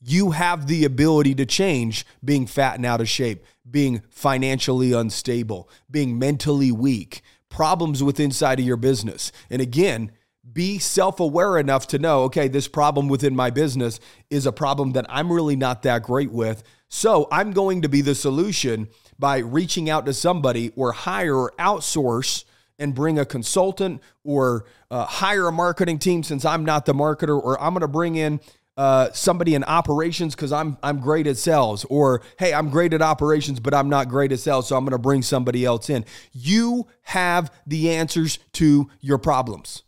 You 0.00 0.30
have 0.30 0.68
the 0.68 0.84
ability 0.84 1.34
to 1.34 1.46
change 1.46 2.06
being 2.24 2.46
fat 2.46 2.76
and 2.76 2.86
out 2.86 3.00
of 3.00 3.08
shape, 3.08 3.44
being 3.68 4.00
financially 4.10 4.92
unstable, 4.92 5.68
being 5.90 6.20
mentally 6.20 6.70
weak, 6.70 7.22
problems 7.48 8.00
with 8.00 8.20
inside 8.20 8.60
of 8.60 8.64
your 8.64 8.76
business. 8.76 9.32
And 9.50 9.60
again, 9.60 10.12
be 10.52 10.78
self 10.78 11.20
aware 11.20 11.58
enough 11.58 11.86
to 11.88 11.98
know, 11.98 12.22
okay, 12.24 12.48
this 12.48 12.68
problem 12.68 13.08
within 13.08 13.34
my 13.34 13.50
business 13.50 14.00
is 14.30 14.46
a 14.46 14.52
problem 14.52 14.92
that 14.92 15.06
I'm 15.08 15.32
really 15.32 15.56
not 15.56 15.82
that 15.82 16.02
great 16.02 16.30
with. 16.30 16.62
So 16.88 17.26
I'm 17.32 17.52
going 17.52 17.82
to 17.82 17.88
be 17.88 18.02
the 18.02 18.14
solution 18.14 18.88
by 19.18 19.38
reaching 19.38 19.90
out 19.90 20.06
to 20.06 20.12
somebody 20.12 20.72
or 20.76 20.92
hire 20.92 21.34
or 21.34 21.52
outsource 21.58 22.44
and 22.78 22.94
bring 22.94 23.18
a 23.18 23.24
consultant 23.24 24.02
or 24.22 24.64
uh, 24.90 25.04
hire 25.04 25.48
a 25.48 25.52
marketing 25.52 25.98
team 25.98 26.22
since 26.22 26.44
I'm 26.44 26.64
not 26.64 26.86
the 26.86 26.94
marketer, 26.94 27.40
or 27.40 27.60
I'm 27.60 27.72
going 27.72 27.82
to 27.82 27.88
bring 27.88 28.16
in 28.16 28.40
uh, 28.76 29.10
somebody 29.12 29.54
in 29.54 29.62
operations 29.64 30.34
because 30.34 30.52
I'm 30.52 30.76
I'm 30.82 30.98
great 31.00 31.26
at 31.26 31.36
sales, 31.36 31.84
or 31.84 32.22
hey, 32.38 32.52
I'm 32.52 32.70
great 32.70 32.92
at 32.92 33.02
operations, 33.02 33.60
but 33.60 33.72
I'm 33.72 33.88
not 33.88 34.08
great 34.08 34.32
at 34.32 34.40
sales, 34.40 34.68
so 34.68 34.76
I'm 34.76 34.84
going 34.84 34.92
to 34.92 34.98
bring 34.98 35.22
somebody 35.22 35.64
else 35.64 35.88
in. 35.88 36.04
You 36.32 36.88
have 37.02 37.52
the 37.66 37.90
answers 37.90 38.38
to 38.54 38.90
your 39.00 39.18
problems, 39.18 39.84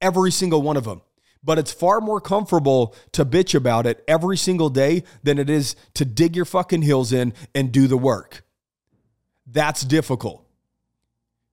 every 0.00 0.30
single 0.30 0.62
one 0.62 0.76
of 0.76 0.84
them. 0.84 1.02
But 1.42 1.58
it's 1.58 1.72
far 1.72 2.00
more 2.00 2.20
comfortable 2.20 2.94
to 3.12 3.24
bitch 3.24 3.54
about 3.54 3.86
it 3.86 4.04
every 4.06 4.36
single 4.36 4.68
day 4.68 5.04
than 5.22 5.38
it 5.38 5.48
is 5.48 5.74
to 5.94 6.04
dig 6.04 6.36
your 6.36 6.44
fucking 6.44 6.82
heels 6.82 7.12
in 7.12 7.32
and 7.54 7.72
do 7.72 7.86
the 7.86 7.96
work. 7.96 8.44
That's 9.46 9.82
difficult 9.82 10.44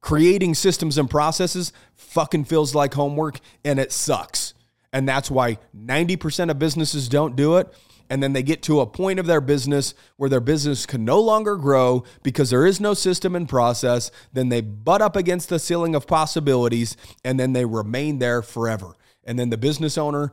creating 0.08 0.56
systems 0.56 0.98
and 0.98 1.10
processes 1.10 1.74
fucking 1.96 2.46
feels 2.46 2.74
like 2.74 2.94
homework 2.94 3.40
and 3.66 3.78
it 3.78 3.92
sucks. 3.92 4.54
And 4.94 5.06
that's 5.08 5.30
why 5.30 5.58
90% 5.76 6.50
of 6.50 6.58
businesses 6.58 7.10
don't 7.10 7.36
do 7.36 7.58
it. 7.58 7.68
And 8.10 8.24
then 8.24 8.34
they 8.34 8.44
get 8.44 8.64
to 8.64 8.80
a 8.80 8.88
point 8.88 9.20
of 9.20 9.26
their 9.26 9.42
business 9.42 9.94
where 10.16 10.30
their 10.30 10.40
business 10.40 10.86
can 10.86 11.04
no 11.04 11.20
longer 11.20 11.58
grow 11.58 12.04
because 12.24 12.50
there 12.50 12.66
is 12.66 12.80
no 12.80 12.94
system 12.94 13.36
and 13.36 13.50
process. 13.50 14.12
Then 14.32 14.50
they 14.50 14.62
butt 14.62 15.02
up 15.02 15.16
against 15.16 15.50
the 15.50 15.60
ceiling 15.60 15.94
of 15.94 16.08
possibilities 16.08 16.96
and 17.26 17.40
then 17.40 17.54
they 17.54 17.66
remain 17.66 18.20
there 18.20 18.42
forever. 18.42 18.96
And 19.24 19.38
then 19.38 19.50
the 19.50 19.58
business 19.58 19.98
owner 19.98 20.32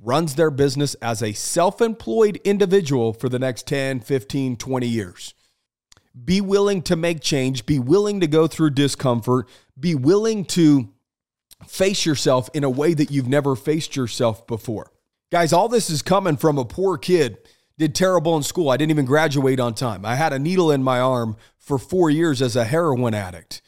runs 0.00 0.34
their 0.34 0.50
business 0.50 0.94
as 0.94 1.22
a 1.22 1.32
self 1.32 1.80
employed 1.80 2.40
individual 2.44 3.12
for 3.12 3.28
the 3.28 3.38
next 3.38 3.66
10, 3.66 4.00
15, 4.00 4.56
20 4.56 4.86
years. 4.86 5.34
Be 6.24 6.40
willing 6.40 6.82
to 6.82 6.94
make 6.94 7.20
change, 7.20 7.66
be 7.66 7.80
willing 7.80 8.20
to 8.20 8.28
go 8.28 8.46
through 8.46 8.70
discomfort, 8.70 9.48
be 9.78 9.96
willing 9.96 10.44
to 10.44 10.90
face 11.66 12.06
yourself 12.06 12.48
in 12.54 12.62
a 12.62 12.70
way 12.70 12.94
that 12.94 13.10
you've 13.10 13.28
never 13.28 13.56
faced 13.56 13.96
yourself 13.96 14.46
before. 14.46 14.92
Guys, 15.30 15.52
all 15.52 15.68
this 15.68 15.90
is 15.90 16.02
coming 16.02 16.36
from 16.36 16.58
a 16.58 16.64
poor 16.64 16.98
kid. 16.98 17.38
Did 17.76 17.92
terrible 17.94 18.36
in 18.36 18.44
school. 18.44 18.70
I 18.70 18.76
didn't 18.76 18.92
even 18.92 19.04
graduate 19.04 19.58
on 19.58 19.74
time. 19.74 20.06
I 20.06 20.14
had 20.14 20.32
a 20.32 20.38
needle 20.38 20.70
in 20.70 20.84
my 20.84 21.00
arm 21.00 21.36
for 21.58 21.76
four 21.76 22.08
years 22.08 22.40
as 22.40 22.54
a 22.54 22.64
heroin 22.64 23.14
addict. 23.14 23.62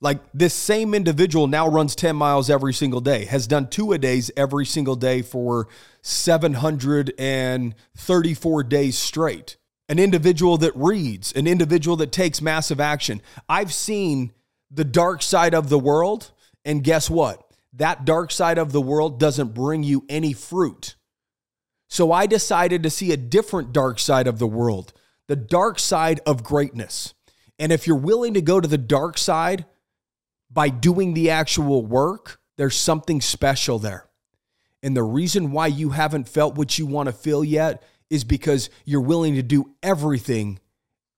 Like 0.00 0.20
this 0.32 0.54
same 0.54 0.94
individual 0.94 1.46
now 1.46 1.68
runs 1.68 1.94
10 1.94 2.16
miles 2.16 2.48
every 2.48 2.72
single 2.72 3.00
day, 3.00 3.26
has 3.26 3.46
done 3.46 3.68
two 3.68 3.92
a 3.92 3.98
days 3.98 4.30
every 4.36 4.64
single 4.66 4.96
day 4.96 5.22
for 5.22 5.68
734 6.02 8.64
days 8.64 8.98
straight. 8.98 9.56
An 9.88 9.98
individual 9.98 10.58
that 10.58 10.72
reads, 10.74 11.32
an 11.32 11.46
individual 11.46 11.96
that 11.96 12.12
takes 12.12 12.40
massive 12.40 12.80
action. 12.80 13.20
I've 13.48 13.74
seen 13.74 14.32
the 14.70 14.84
dark 14.84 15.22
side 15.22 15.54
of 15.54 15.68
the 15.68 15.78
world 15.78 16.32
and 16.64 16.82
guess 16.82 17.10
what? 17.10 17.43
That 17.76 18.04
dark 18.04 18.30
side 18.30 18.58
of 18.58 18.72
the 18.72 18.80
world 18.80 19.18
doesn't 19.18 19.54
bring 19.54 19.82
you 19.82 20.04
any 20.08 20.32
fruit. 20.32 20.94
So 21.88 22.12
I 22.12 22.26
decided 22.26 22.82
to 22.82 22.90
see 22.90 23.12
a 23.12 23.16
different 23.16 23.72
dark 23.72 23.98
side 23.98 24.26
of 24.26 24.38
the 24.38 24.46
world, 24.46 24.92
the 25.26 25.36
dark 25.36 25.78
side 25.78 26.20
of 26.26 26.44
greatness. 26.44 27.14
And 27.58 27.72
if 27.72 27.86
you're 27.86 27.96
willing 27.96 28.34
to 28.34 28.42
go 28.42 28.60
to 28.60 28.68
the 28.68 28.78
dark 28.78 29.18
side 29.18 29.66
by 30.50 30.68
doing 30.68 31.14
the 31.14 31.30
actual 31.30 31.84
work, 31.84 32.40
there's 32.56 32.76
something 32.76 33.20
special 33.20 33.78
there. 33.78 34.08
And 34.82 34.96
the 34.96 35.02
reason 35.02 35.50
why 35.50 35.68
you 35.68 35.90
haven't 35.90 36.28
felt 36.28 36.56
what 36.56 36.78
you 36.78 36.86
want 36.86 37.08
to 37.08 37.12
feel 37.12 37.42
yet 37.42 37.82
is 38.10 38.22
because 38.22 38.70
you're 38.84 39.00
willing 39.00 39.34
to 39.34 39.42
do 39.42 39.74
everything 39.82 40.60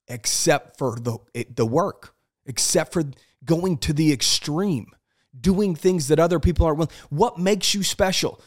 except 0.09 0.79
for 0.79 0.97
the 0.99 1.19
the 1.55 1.66
work, 1.66 2.14
except 2.47 2.92
for 2.92 3.05
going 3.45 3.77
to 3.79 3.92
the 3.92 4.12
extreme 4.12 4.87
doing 5.40 5.75
things 5.75 6.09
that 6.09 6.18
other 6.18 6.40
people 6.40 6.66
aren't 6.66 6.79
willing. 6.79 6.94
What 7.11 7.38
makes 7.38 7.75
you 7.75 7.83
special? 7.83 8.40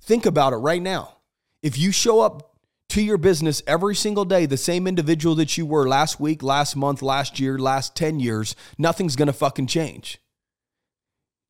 Think 0.00 0.26
about 0.26 0.52
it 0.52 0.56
right 0.56 0.82
now. 0.82 1.16
If 1.62 1.78
you 1.78 1.92
show 1.92 2.20
up 2.20 2.56
to 2.90 3.02
your 3.02 3.18
business 3.18 3.62
every 3.66 3.94
single 3.94 4.24
day, 4.24 4.46
the 4.46 4.56
same 4.56 4.86
individual 4.86 5.34
that 5.36 5.56
you 5.56 5.64
were 5.64 5.88
last 5.88 6.18
week, 6.18 6.42
last 6.42 6.74
month, 6.74 7.02
last 7.02 7.38
year, 7.38 7.58
last 7.58 7.94
10 7.94 8.18
years, 8.18 8.56
nothing's 8.78 9.16
gonna 9.16 9.32
fucking 9.32 9.66
change. 9.66 10.20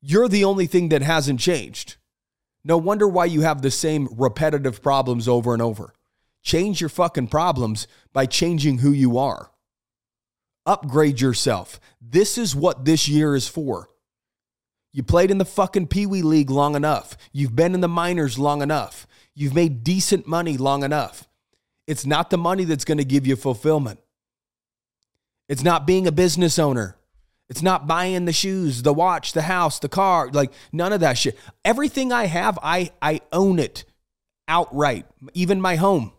You're 0.01 0.27
the 0.27 0.43
only 0.43 0.67
thing 0.67 0.89
that 0.89 1.01
hasn't 1.01 1.39
changed. 1.39 1.95
No 2.63 2.77
wonder 2.77 3.07
why 3.07 3.25
you 3.25 3.41
have 3.41 3.61
the 3.61 3.71
same 3.71 4.07
repetitive 4.11 4.83
problems 4.83 5.27
over 5.27 5.53
and 5.53 5.61
over. 5.61 5.93
Change 6.43 6.81
your 6.81 6.89
fucking 6.89 7.27
problems 7.27 7.87
by 8.13 8.25
changing 8.25 8.79
who 8.79 8.91
you 8.91 9.17
are. 9.17 9.51
Upgrade 10.65 11.21
yourself. 11.21 11.79
This 11.99 12.37
is 12.37 12.55
what 12.55 12.85
this 12.85 13.07
year 13.07 13.35
is 13.35 13.47
for. 13.47 13.89
You 14.93 15.03
played 15.03 15.31
in 15.31 15.37
the 15.37 15.45
fucking 15.45 15.87
Pee 15.87 16.05
Wee 16.05 16.21
League 16.21 16.49
long 16.49 16.75
enough. 16.75 17.17
You've 17.31 17.55
been 17.55 17.73
in 17.73 17.81
the 17.81 17.87
minors 17.87 18.37
long 18.37 18.61
enough. 18.61 19.07
You've 19.33 19.55
made 19.55 19.83
decent 19.83 20.27
money 20.27 20.57
long 20.57 20.83
enough. 20.83 21.27
It's 21.87 22.05
not 22.05 22.29
the 22.29 22.37
money 22.37 22.65
that's 22.65 22.85
going 22.85 22.97
to 22.97 23.05
give 23.05 23.25
you 23.25 23.35
fulfillment. 23.35 23.99
It's 25.47 25.63
not 25.63 25.87
being 25.87 26.07
a 26.07 26.11
business 26.11 26.59
owner. 26.59 26.97
It's 27.49 27.61
not 27.61 27.85
buying 27.85 28.23
the 28.23 28.31
shoes, 28.31 28.81
the 28.83 28.93
watch, 28.93 29.33
the 29.33 29.41
house, 29.41 29.79
the 29.79 29.89
car, 29.89 30.29
like 30.31 30.53
none 30.71 30.93
of 30.93 31.01
that 31.01 31.17
shit. 31.17 31.37
Everything 31.65 32.13
I 32.13 32.27
have, 32.27 32.57
I 32.63 32.91
I 33.01 33.19
own 33.33 33.59
it 33.59 33.83
outright, 34.47 35.05
even 35.33 35.59
my 35.59 35.75
home. 35.75 36.13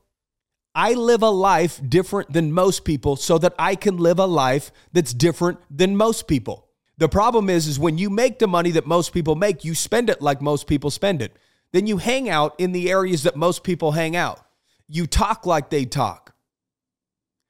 I 0.75 0.93
live 0.93 1.23
a 1.23 1.31
life 1.31 1.81
different 1.87 2.33
than 2.33 2.53
most 2.53 2.85
people 2.85 3.17
so 3.17 3.39
that 3.39 3.55
I 3.59 3.77
can 3.77 3.97
live 3.97 4.19
a 4.19 4.27
life 4.27 4.73
that's 4.93 5.15
different 5.15 5.59
than 5.71 5.97
most 5.97 6.27
people. 6.27 6.62
The 7.03 7.09
problem 7.09 7.51
is, 7.51 7.67
is 7.67 7.81
when 7.81 7.99
you 7.99 8.11
make 8.11 8.39
the 8.39 8.47
money 8.47 8.71
that 8.71 8.87
most 8.87 9.13
people 9.13 9.35
make, 9.35 9.65
you 9.65 9.75
spend 9.75 10.09
it 10.09 10.23
like 10.23 10.41
most 10.41 10.69
people 10.69 10.89
spend 10.89 11.21
it. 11.21 11.37
Then 11.73 11.89
you 11.89 11.97
hang 11.97 12.31
out 12.31 12.55
in 12.61 12.71
the 12.71 12.93
areas 12.93 13.25
that 13.25 13.35
most 13.35 13.65
people 13.65 13.91
hang 13.91 14.15
out. 14.15 14.47
You 14.87 15.09
talk 15.09 15.45
like 15.45 15.69
they 15.69 15.85
talk. 15.85 16.33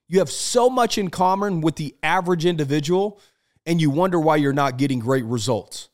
You 0.09 0.21
have 0.21 0.31
so 0.31 0.71
much 0.71 0.97
in 0.97 1.11
common 1.11 1.61
with 1.61 1.77
the 1.77 1.95
average 2.03 2.47
individual, 2.47 3.21
and 3.67 3.79
you 3.79 3.91
wonder 3.91 4.19
why 4.19 4.37
you're 4.37 4.55
not 4.55 4.79
getting 4.79 5.01
great 5.01 5.27
results 5.27 5.91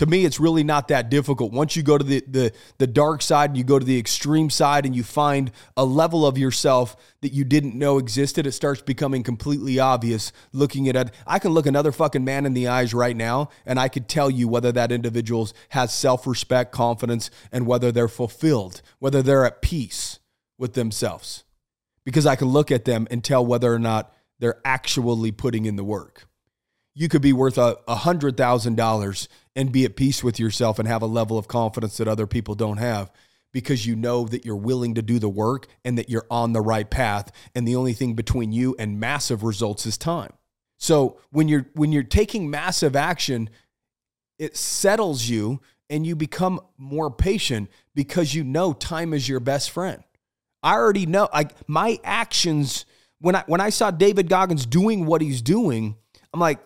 to 0.00 0.06
me 0.06 0.24
it's 0.24 0.40
really 0.40 0.64
not 0.64 0.88
that 0.88 1.10
difficult. 1.10 1.52
Once 1.52 1.76
you 1.76 1.82
go 1.82 1.98
to 1.98 2.04
the, 2.04 2.24
the 2.26 2.52
the 2.78 2.86
dark 2.86 3.20
side 3.20 3.50
and 3.50 3.58
you 3.58 3.64
go 3.64 3.78
to 3.78 3.84
the 3.84 3.98
extreme 3.98 4.48
side 4.48 4.86
and 4.86 4.96
you 4.96 5.02
find 5.02 5.52
a 5.76 5.84
level 5.84 6.26
of 6.26 6.38
yourself 6.38 6.96
that 7.20 7.34
you 7.34 7.44
didn't 7.44 7.74
know 7.74 7.98
existed 7.98 8.46
it 8.46 8.52
starts 8.52 8.80
becoming 8.80 9.22
completely 9.22 9.78
obvious 9.78 10.32
looking 10.54 10.88
at 10.88 10.96
it 10.96 11.10
i 11.26 11.38
can 11.38 11.52
look 11.52 11.66
another 11.66 11.92
fucking 11.92 12.24
man 12.24 12.46
in 12.46 12.54
the 12.54 12.66
eyes 12.66 12.94
right 12.94 13.14
now 13.14 13.50
and 13.66 13.78
i 13.78 13.88
could 13.88 14.08
tell 14.08 14.30
you 14.30 14.48
whether 14.48 14.72
that 14.72 14.90
individual 14.90 15.46
has 15.68 15.92
self-respect 15.92 16.72
confidence 16.72 17.30
and 17.52 17.66
whether 17.66 17.92
they're 17.92 18.08
fulfilled 18.08 18.80
whether 19.00 19.20
they're 19.20 19.44
at 19.44 19.60
peace 19.60 20.18
with 20.56 20.72
themselves. 20.72 21.44
Because 22.06 22.24
i 22.24 22.36
can 22.36 22.48
look 22.48 22.72
at 22.72 22.86
them 22.86 23.06
and 23.10 23.22
tell 23.22 23.44
whether 23.44 23.70
or 23.70 23.78
not 23.78 24.14
they're 24.38 24.62
actually 24.64 25.30
putting 25.30 25.66
in 25.66 25.76
the 25.76 25.84
work 25.84 26.26
you 27.00 27.08
could 27.08 27.22
be 27.22 27.32
worth 27.32 27.56
a 27.56 27.76
hundred 27.88 28.36
thousand 28.36 28.76
dollars 28.76 29.26
and 29.56 29.72
be 29.72 29.86
at 29.86 29.96
peace 29.96 30.22
with 30.22 30.38
yourself 30.38 30.78
and 30.78 30.86
have 30.86 31.00
a 31.00 31.06
level 31.06 31.38
of 31.38 31.48
confidence 31.48 31.96
that 31.96 32.06
other 32.06 32.26
people 32.26 32.54
don't 32.54 32.76
have 32.76 33.10
because 33.54 33.86
you 33.86 33.96
know 33.96 34.26
that 34.26 34.44
you're 34.44 34.54
willing 34.54 34.94
to 34.94 35.00
do 35.00 35.18
the 35.18 35.26
work 35.26 35.66
and 35.82 35.96
that 35.96 36.10
you're 36.10 36.26
on 36.30 36.52
the 36.52 36.60
right 36.60 36.90
path 36.90 37.32
and 37.54 37.66
the 37.66 37.74
only 37.74 37.94
thing 37.94 38.12
between 38.12 38.52
you 38.52 38.76
and 38.78 39.00
massive 39.00 39.42
results 39.42 39.86
is 39.86 39.96
time. 39.96 40.34
So 40.76 41.18
when 41.30 41.48
you're 41.48 41.64
when 41.72 41.90
you're 41.90 42.02
taking 42.02 42.50
massive 42.50 42.94
action 42.94 43.48
it 44.38 44.54
settles 44.54 45.26
you 45.26 45.62
and 45.88 46.06
you 46.06 46.14
become 46.14 46.60
more 46.76 47.10
patient 47.10 47.70
because 47.94 48.34
you 48.34 48.44
know 48.44 48.74
time 48.74 49.14
is 49.14 49.26
your 49.26 49.40
best 49.40 49.70
friend. 49.70 50.02
I 50.62 50.74
already 50.74 51.06
know 51.06 51.30
like 51.32 51.66
my 51.66 51.98
actions 52.04 52.84
when 53.20 53.36
I 53.36 53.44
when 53.46 53.62
I 53.62 53.70
saw 53.70 53.90
David 53.90 54.28
Goggins 54.28 54.66
doing 54.66 55.06
what 55.06 55.22
he's 55.22 55.40
doing, 55.40 55.96
I'm 56.34 56.40
like 56.40 56.58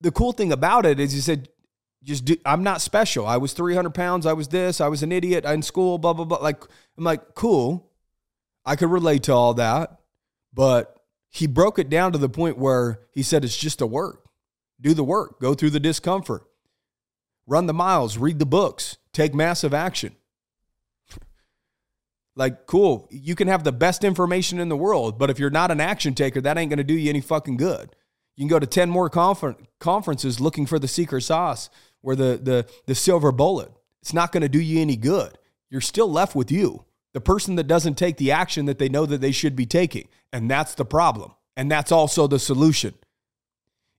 the 0.00 0.10
cool 0.10 0.32
thing 0.32 0.52
about 0.52 0.86
it 0.86 1.00
is 1.00 1.12
he 1.12 1.20
said 1.20 1.48
just 2.04 2.24
do, 2.24 2.36
I'm 2.44 2.62
not 2.62 2.80
special. 2.80 3.26
I 3.26 3.36
was 3.38 3.52
300 3.52 3.90
pounds. 3.90 4.24
I 4.24 4.32
was 4.32 4.48
this. 4.48 4.80
I 4.80 4.88
was 4.88 5.02
an 5.02 5.12
idiot 5.12 5.44
in 5.44 5.62
school. 5.62 5.98
Blah 5.98 6.12
blah 6.12 6.24
blah. 6.24 6.38
Like 6.38 6.62
I'm 6.96 7.04
like 7.04 7.34
cool. 7.34 7.90
I 8.64 8.76
could 8.76 8.90
relate 8.90 9.24
to 9.24 9.32
all 9.32 9.54
that, 9.54 9.98
but 10.52 11.00
he 11.28 11.46
broke 11.46 11.78
it 11.78 11.88
down 11.88 12.12
to 12.12 12.18
the 12.18 12.28
point 12.28 12.58
where 12.58 13.00
he 13.12 13.22
said 13.22 13.44
it's 13.44 13.56
just 13.56 13.80
a 13.80 13.86
work. 13.86 14.24
Do 14.80 14.94
the 14.94 15.04
work. 15.04 15.40
Go 15.40 15.54
through 15.54 15.70
the 15.70 15.80
discomfort. 15.80 16.44
Run 17.46 17.66
the 17.66 17.74
miles. 17.74 18.18
Read 18.18 18.38
the 18.38 18.46
books. 18.46 18.98
Take 19.12 19.34
massive 19.34 19.74
action. 19.74 20.14
like 22.36 22.66
cool. 22.66 23.08
You 23.10 23.34
can 23.34 23.48
have 23.48 23.64
the 23.64 23.72
best 23.72 24.04
information 24.04 24.60
in 24.60 24.68
the 24.68 24.76
world, 24.76 25.18
but 25.18 25.30
if 25.30 25.38
you're 25.38 25.50
not 25.50 25.70
an 25.70 25.80
action 25.80 26.14
taker, 26.14 26.40
that 26.40 26.56
ain't 26.56 26.70
going 26.70 26.78
to 26.78 26.84
do 26.84 26.94
you 26.94 27.10
any 27.10 27.20
fucking 27.20 27.56
good. 27.56 27.94
You 28.38 28.44
can 28.44 28.50
go 28.50 28.60
to 28.60 28.66
10 28.66 28.88
more 28.88 29.10
confer- 29.10 29.56
conferences 29.80 30.38
looking 30.38 30.64
for 30.64 30.78
the 30.78 30.86
secret 30.86 31.22
sauce 31.22 31.70
or 32.04 32.14
the, 32.14 32.38
the, 32.40 32.68
the 32.86 32.94
silver 32.94 33.32
bullet. 33.32 33.72
It's 34.00 34.14
not 34.14 34.30
going 34.30 34.42
to 34.42 34.48
do 34.48 34.60
you 34.60 34.80
any 34.80 34.94
good. 34.94 35.36
You're 35.70 35.80
still 35.80 36.08
left 36.08 36.36
with 36.36 36.52
you, 36.52 36.84
the 37.14 37.20
person 37.20 37.56
that 37.56 37.66
doesn't 37.66 37.98
take 37.98 38.16
the 38.16 38.30
action 38.30 38.66
that 38.66 38.78
they 38.78 38.88
know 38.88 39.06
that 39.06 39.20
they 39.20 39.32
should 39.32 39.56
be 39.56 39.66
taking. 39.66 40.06
And 40.32 40.48
that's 40.48 40.76
the 40.76 40.84
problem. 40.84 41.32
And 41.56 41.68
that's 41.68 41.90
also 41.90 42.28
the 42.28 42.38
solution. 42.38 42.94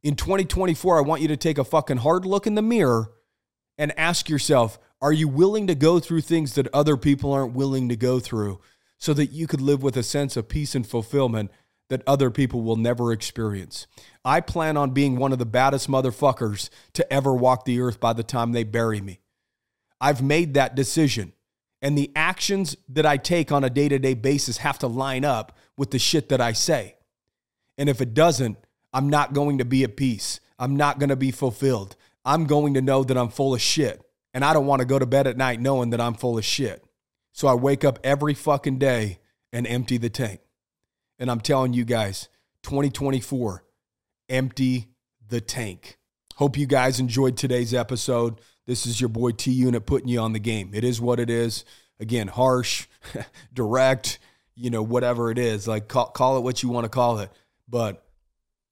In 0.04 0.16
2024, 0.16 0.98
I 0.98 1.02
want 1.02 1.22
you 1.22 1.28
to 1.28 1.36
take 1.36 1.58
a 1.58 1.66
fucking 1.66 1.98
hard 1.98 2.26
look 2.26 2.48
in 2.48 2.56
the 2.56 2.62
mirror 2.62 3.12
and 3.78 3.92
ask 4.00 4.30
yourself 4.30 4.80
are 5.02 5.12
you 5.12 5.28
willing 5.28 5.68
to 5.68 5.76
go 5.76 6.00
through 6.00 6.22
things 6.22 6.56
that 6.56 6.74
other 6.74 6.96
people 6.96 7.34
aren't 7.34 7.56
willing 7.56 7.90
to 7.90 7.98
go 7.98 8.22
through 8.22 8.62
so 8.98 9.14
that 9.14 9.34
you 9.34 9.48
could 9.48 9.60
live 9.60 9.84
with 9.84 9.98
a 9.98 10.04
sense 10.04 10.38
of 10.38 10.48
peace 10.48 10.76
and 10.76 10.88
fulfillment 10.88 11.52
that 11.90 12.04
other 12.08 12.32
people 12.32 12.62
will 12.62 12.76
never 12.76 13.12
experience. 13.12 13.88
I 14.24 14.42
plan 14.42 14.78
on 14.78 14.92
being 14.92 15.18
one 15.18 15.34
of 15.34 15.40
the 15.40 15.46
baddest 15.46 15.90
motherfuckers 15.90 16.70
to 16.94 17.14
ever 17.14 17.34
walk 17.34 17.66
the 17.66 17.82
earth 17.82 18.00
by 18.00 18.14
the 18.14 18.24
time 18.24 18.52
they 18.52 18.64
bury 18.64 19.02
me. 19.02 19.20
I've 20.00 20.22
made 20.22 20.54
that 20.54 20.76
decision. 20.76 21.34
And 21.82 21.98
the 21.98 22.12
actions 22.16 22.76
that 22.90 23.06
I 23.06 23.18
take 23.18 23.52
on 23.52 23.64
a 23.64 23.70
day 23.70 23.90
to 23.90 24.00
day 24.00 24.14
basis 24.14 24.58
have 24.58 24.80
to 24.80 24.88
line 24.88 25.26
up 25.26 25.58
with 25.78 25.92
the 25.92 26.00
shit 26.00 26.30
that 26.30 26.42
I 26.42 26.54
say. 26.54 26.96
And 27.78 27.90
if 27.90 28.02
it 28.02 28.14
doesn't, 28.14 28.58
I'm 28.94 29.10
not 29.10 29.34
going 29.34 29.58
to 29.60 29.66
be 29.66 29.84
at 29.84 29.96
peace. 29.98 30.40
I'm 30.58 30.76
not 30.76 31.00
going 31.00 31.10
to 31.10 31.16
be 31.16 31.32
fulfilled. 31.32 31.96
I'm 32.26 32.46
going 32.46 32.74
to 32.74 32.82
know 32.82 33.04
that 33.04 33.18
I'm 33.18 33.30
full 33.30 33.54
of 33.54 33.62
shit. 33.62 34.02
And 34.34 34.44
I 34.44 34.54
don't 34.54 34.68
want 34.68 34.82
to 34.82 34.86
go 34.86 35.00
to 35.00 35.06
bed 35.06 35.26
at 35.26 35.38
night 35.38 35.62
knowing 35.62 35.92
that 35.92 36.02
I'm 36.02 36.14
full 36.14 36.38
of 36.38 36.46
shit. 36.46 36.84
So 37.32 37.48
I 37.48 37.54
wake 37.54 37.86
up 37.86 37.98
every 38.04 38.34
fucking 38.34 38.78
day 38.78 39.20
and 39.54 39.66
empty 39.66 39.98
the 39.98 40.10
tank. 40.10 40.42
And 41.20 41.30
I'm 41.30 41.42
telling 41.42 41.74
you 41.74 41.84
guys, 41.84 42.30
2024, 42.64 43.64
empty 44.30 44.88
the 45.28 45.42
tank. 45.42 45.98
Hope 46.36 46.58
you 46.58 46.66
guys 46.66 47.00
enjoyed 47.00 47.36
today's 47.36 47.74
episode. 47.74 48.40
This 48.66 48.86
is 48.86 49.02
your 49.02 49.10
boy 49.10 49.32
T 49.32 49.52
Unit 49.52 49.86
putting 49.86 50.08
you 50.08 50.20
on 50.20 50.32
the 50.32 50.40
game. 50.40 50.72
It 50.74 50.86
is 50.86 51.02
what 51.02 51.20
it 51.20 51.30
is. 51.30 51.66
Again, 52.00 52.30
harsh, 52.30 52.88
direct, 53.54 54.20
you 54.56 54.70
know, 54.70 54.82
whatever 54.82 55.30
it 55.32 55.38
is. 55.38 55.68
Like, 55.68 55.90
call, 55.90 56.08
call 56.08 56.38
it 56.38 56.42
what 56.42 56.64
you 56.64 56.70
want 56.70 56.86
to 56.86 56.90
call 56.90 57.20
it. 57.20 57.30
But 57.68 58.06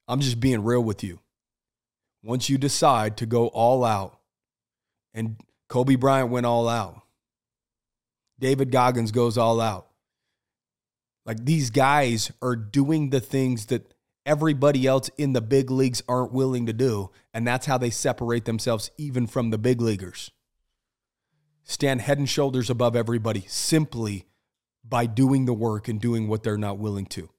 I'm 0.08 0.22
just 0.22 0.40
being 0.40 0.64
real 0.64 0.84
with 0.84 1.04
you. 1.04 1.20
Once 2.24 2.50
you 2.50 2.58
decide 2.58 3.18
to 3.18 3.26
go 3.26 3.48
all 3.48 3.84
out, 3.84 4.18
and 5.14 5.36
Kobe 5.68 5.96
Bryant 5.96 6.30
went 6.30 6.46
all 6.46 6.70
out, 6.70 7.02
David 8.40 8.72
Goggins 8.72 9.12
goes 9.12 9.38
all 9.38 9.60
out. 9.60 9.87
Like 11.28 11.44
these 11.44 11.70
guys 11.70 12.32
are 12.42 12.56
doing 12.56 13.10
the 13.10 13.20
things 13.20 13.66
that 13.66 13.94
everybody 14.26 14.88
else 14.88 15.10
in 15.18 15.34
the 15.34 15.42
big 15.42 15.70
leagues 15.70 16.02
aren't 16.08 16.32
willing 16.32 16.66
to 16.66 16.74
do. 16.74 17.12
And 17.34 17.46
that's 17.46 17.66
how 17.66 17.78
they 17.78 17.90
separate 17.90 18.46
themselves 18.46 18.90
even 18.98 19.28
from 19.28 19.50
the 19.50 19.58
big 19.58 19.82
leaguers. 19.82 20.32
Stand 21.64 22.02
head 22.02 22.18
and 22.18 22.30
shoulders 22.30 22.70
above 22.70 22.96
everybody 22.96 23.44
simply 23.48 24.26
by 24.86 25.06
doing 25.06 25.46
the 25.46 25.54
work 25.54 25.90
and 25.90 26.00
doing 26.00 26.30
what 26.30 26.44
they're 26.44 26.58
not 26.58 26.78
willing 26.78 27.06
to. 27.08 27.30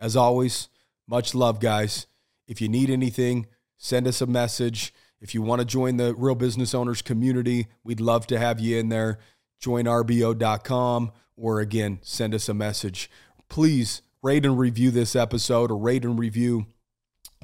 As 0.00 0.16
always, 0.16 0.68
much 1.06 1.34
love, 1.34 1.60
guys. 1.60 2.06
If 2.48 2.62
you 2.62 2.70
need 2.70 2.88
anything, 2.88 3.46
send 3.76 4.08
us 4.08 4.22
a 4.22 4.26
message. 4.26 4.94
If 5.20 5.34
you 5.34 5.42
want 5.42 5.60
to 5.60 5.66
join 5.66 5.98
the 5.98 6.14
Real 6.14 6.34
Business 6.34 6.74
Owners 6.74 7.02
community, 7.02 7.66
we'd 7.84 8.00
love 8.00 8.26
to 8.28 8.38
have 8.38 8.60
you 8.60 8.78
in 8.78 8.88
there. 8.88 9.18
Join 9.60 9.84
RBO.com 9.84 11.12
or 11.36 11.60
again, 11.60 11.98
send 12.02 12.34
us 12.34 12.48
a 12.48 12.54
message. 12.54 13.10
Please 13.48 14.02
rate 14.22 14.44
and 14.44 14.58
review 14.58 14.90
this 14.90 15.14
episode 15.16 15.70
or 15.70 15.78
rate 15.78 16.04
and 16.04 16.18
review 16.18 16.66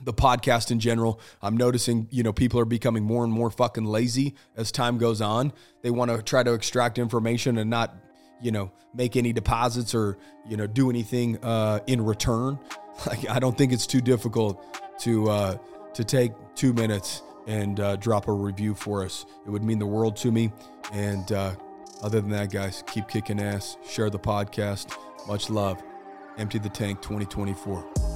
the 0.04 0.12
podcast 0.12 0.70
in 0.70 0.80
general. 0.80 1.20
I'm 1.40 1.56
noticing, 1.56 2.08
you 2.10 2.22
know, 2.22 2.32
people 2.32 2.58
are 2.60 2.64
becoming 2.64 3.04
more 3.04 3.24
and 3.24 3.32
more 3.32 3.50
fucking 3.50 3.84
lazy 3.84 4.34
as 4.56 4.72
time 4.72 4.98
goes 4.98 5.20
on. 5.20 5.52
They 5.82 5.90
want 5.90 6.10
to 6.10 6.22
try 6.22 6.42
to 6.42 6.54
extract 6.54 6.98
information 6.98 7.58
and 7.58 7.70
not, 7.70 7.94
you 8.40 8.50
know, 8.50 8.72
make 8.94 9.16
any 9.16 9.32
deposits 9.32 9.94
or, 9.94 10.18
you 10.48 10.56
know, 10.56 10.66
do 10.66 10.90
anything 10.90 11.38
uh, 11.44 11.80
in 11.86 12.04
return. 12.04 12.58
Like, 13.06 13.26
I 13.30 13.38
don't 13.38 13.56
think 13.56 13.72
it's 13.72 13.86
too 13.86 14.02
difficult 14.02 14.62
to 15.00 15.30
uh, 15.30 15.56
to 15.94 16.04
take 16.04 16.32
two 16.54 16.74
minutes 16.74 17.22
and 17.46 17.80
uh, 17.80 17.96
drop 17.96 18.28
a 18.28 18.32
review 18.32 18.74
for 18.74 19.02
us. 19.02 19.24
It 19.46 19.50
would 19.50 19.64
mean 19.64 19.78
the 19.78 19.86
world 19.86 20.14
to 20.16 20.30
me. 20.30 20.52
And 20.92 21.32
uh, 21.32 21.54
other 22.02 22.20
than 22.20 22.28
that, 22.30 22.52
guys, 22.52 22.84
keep 22.86 23.08
kicking 23.08 23.40
ass. 23.40 23.78
Share 23.88 24.10
the 24.10 24.18
podcast. 24.18 24.94
Much 25.26 25.48
love. 25.48 25.82
Empty 26.38 26.58
the 26.58 26.68
Tank 26.68 27.02
2024. 27.02 28.11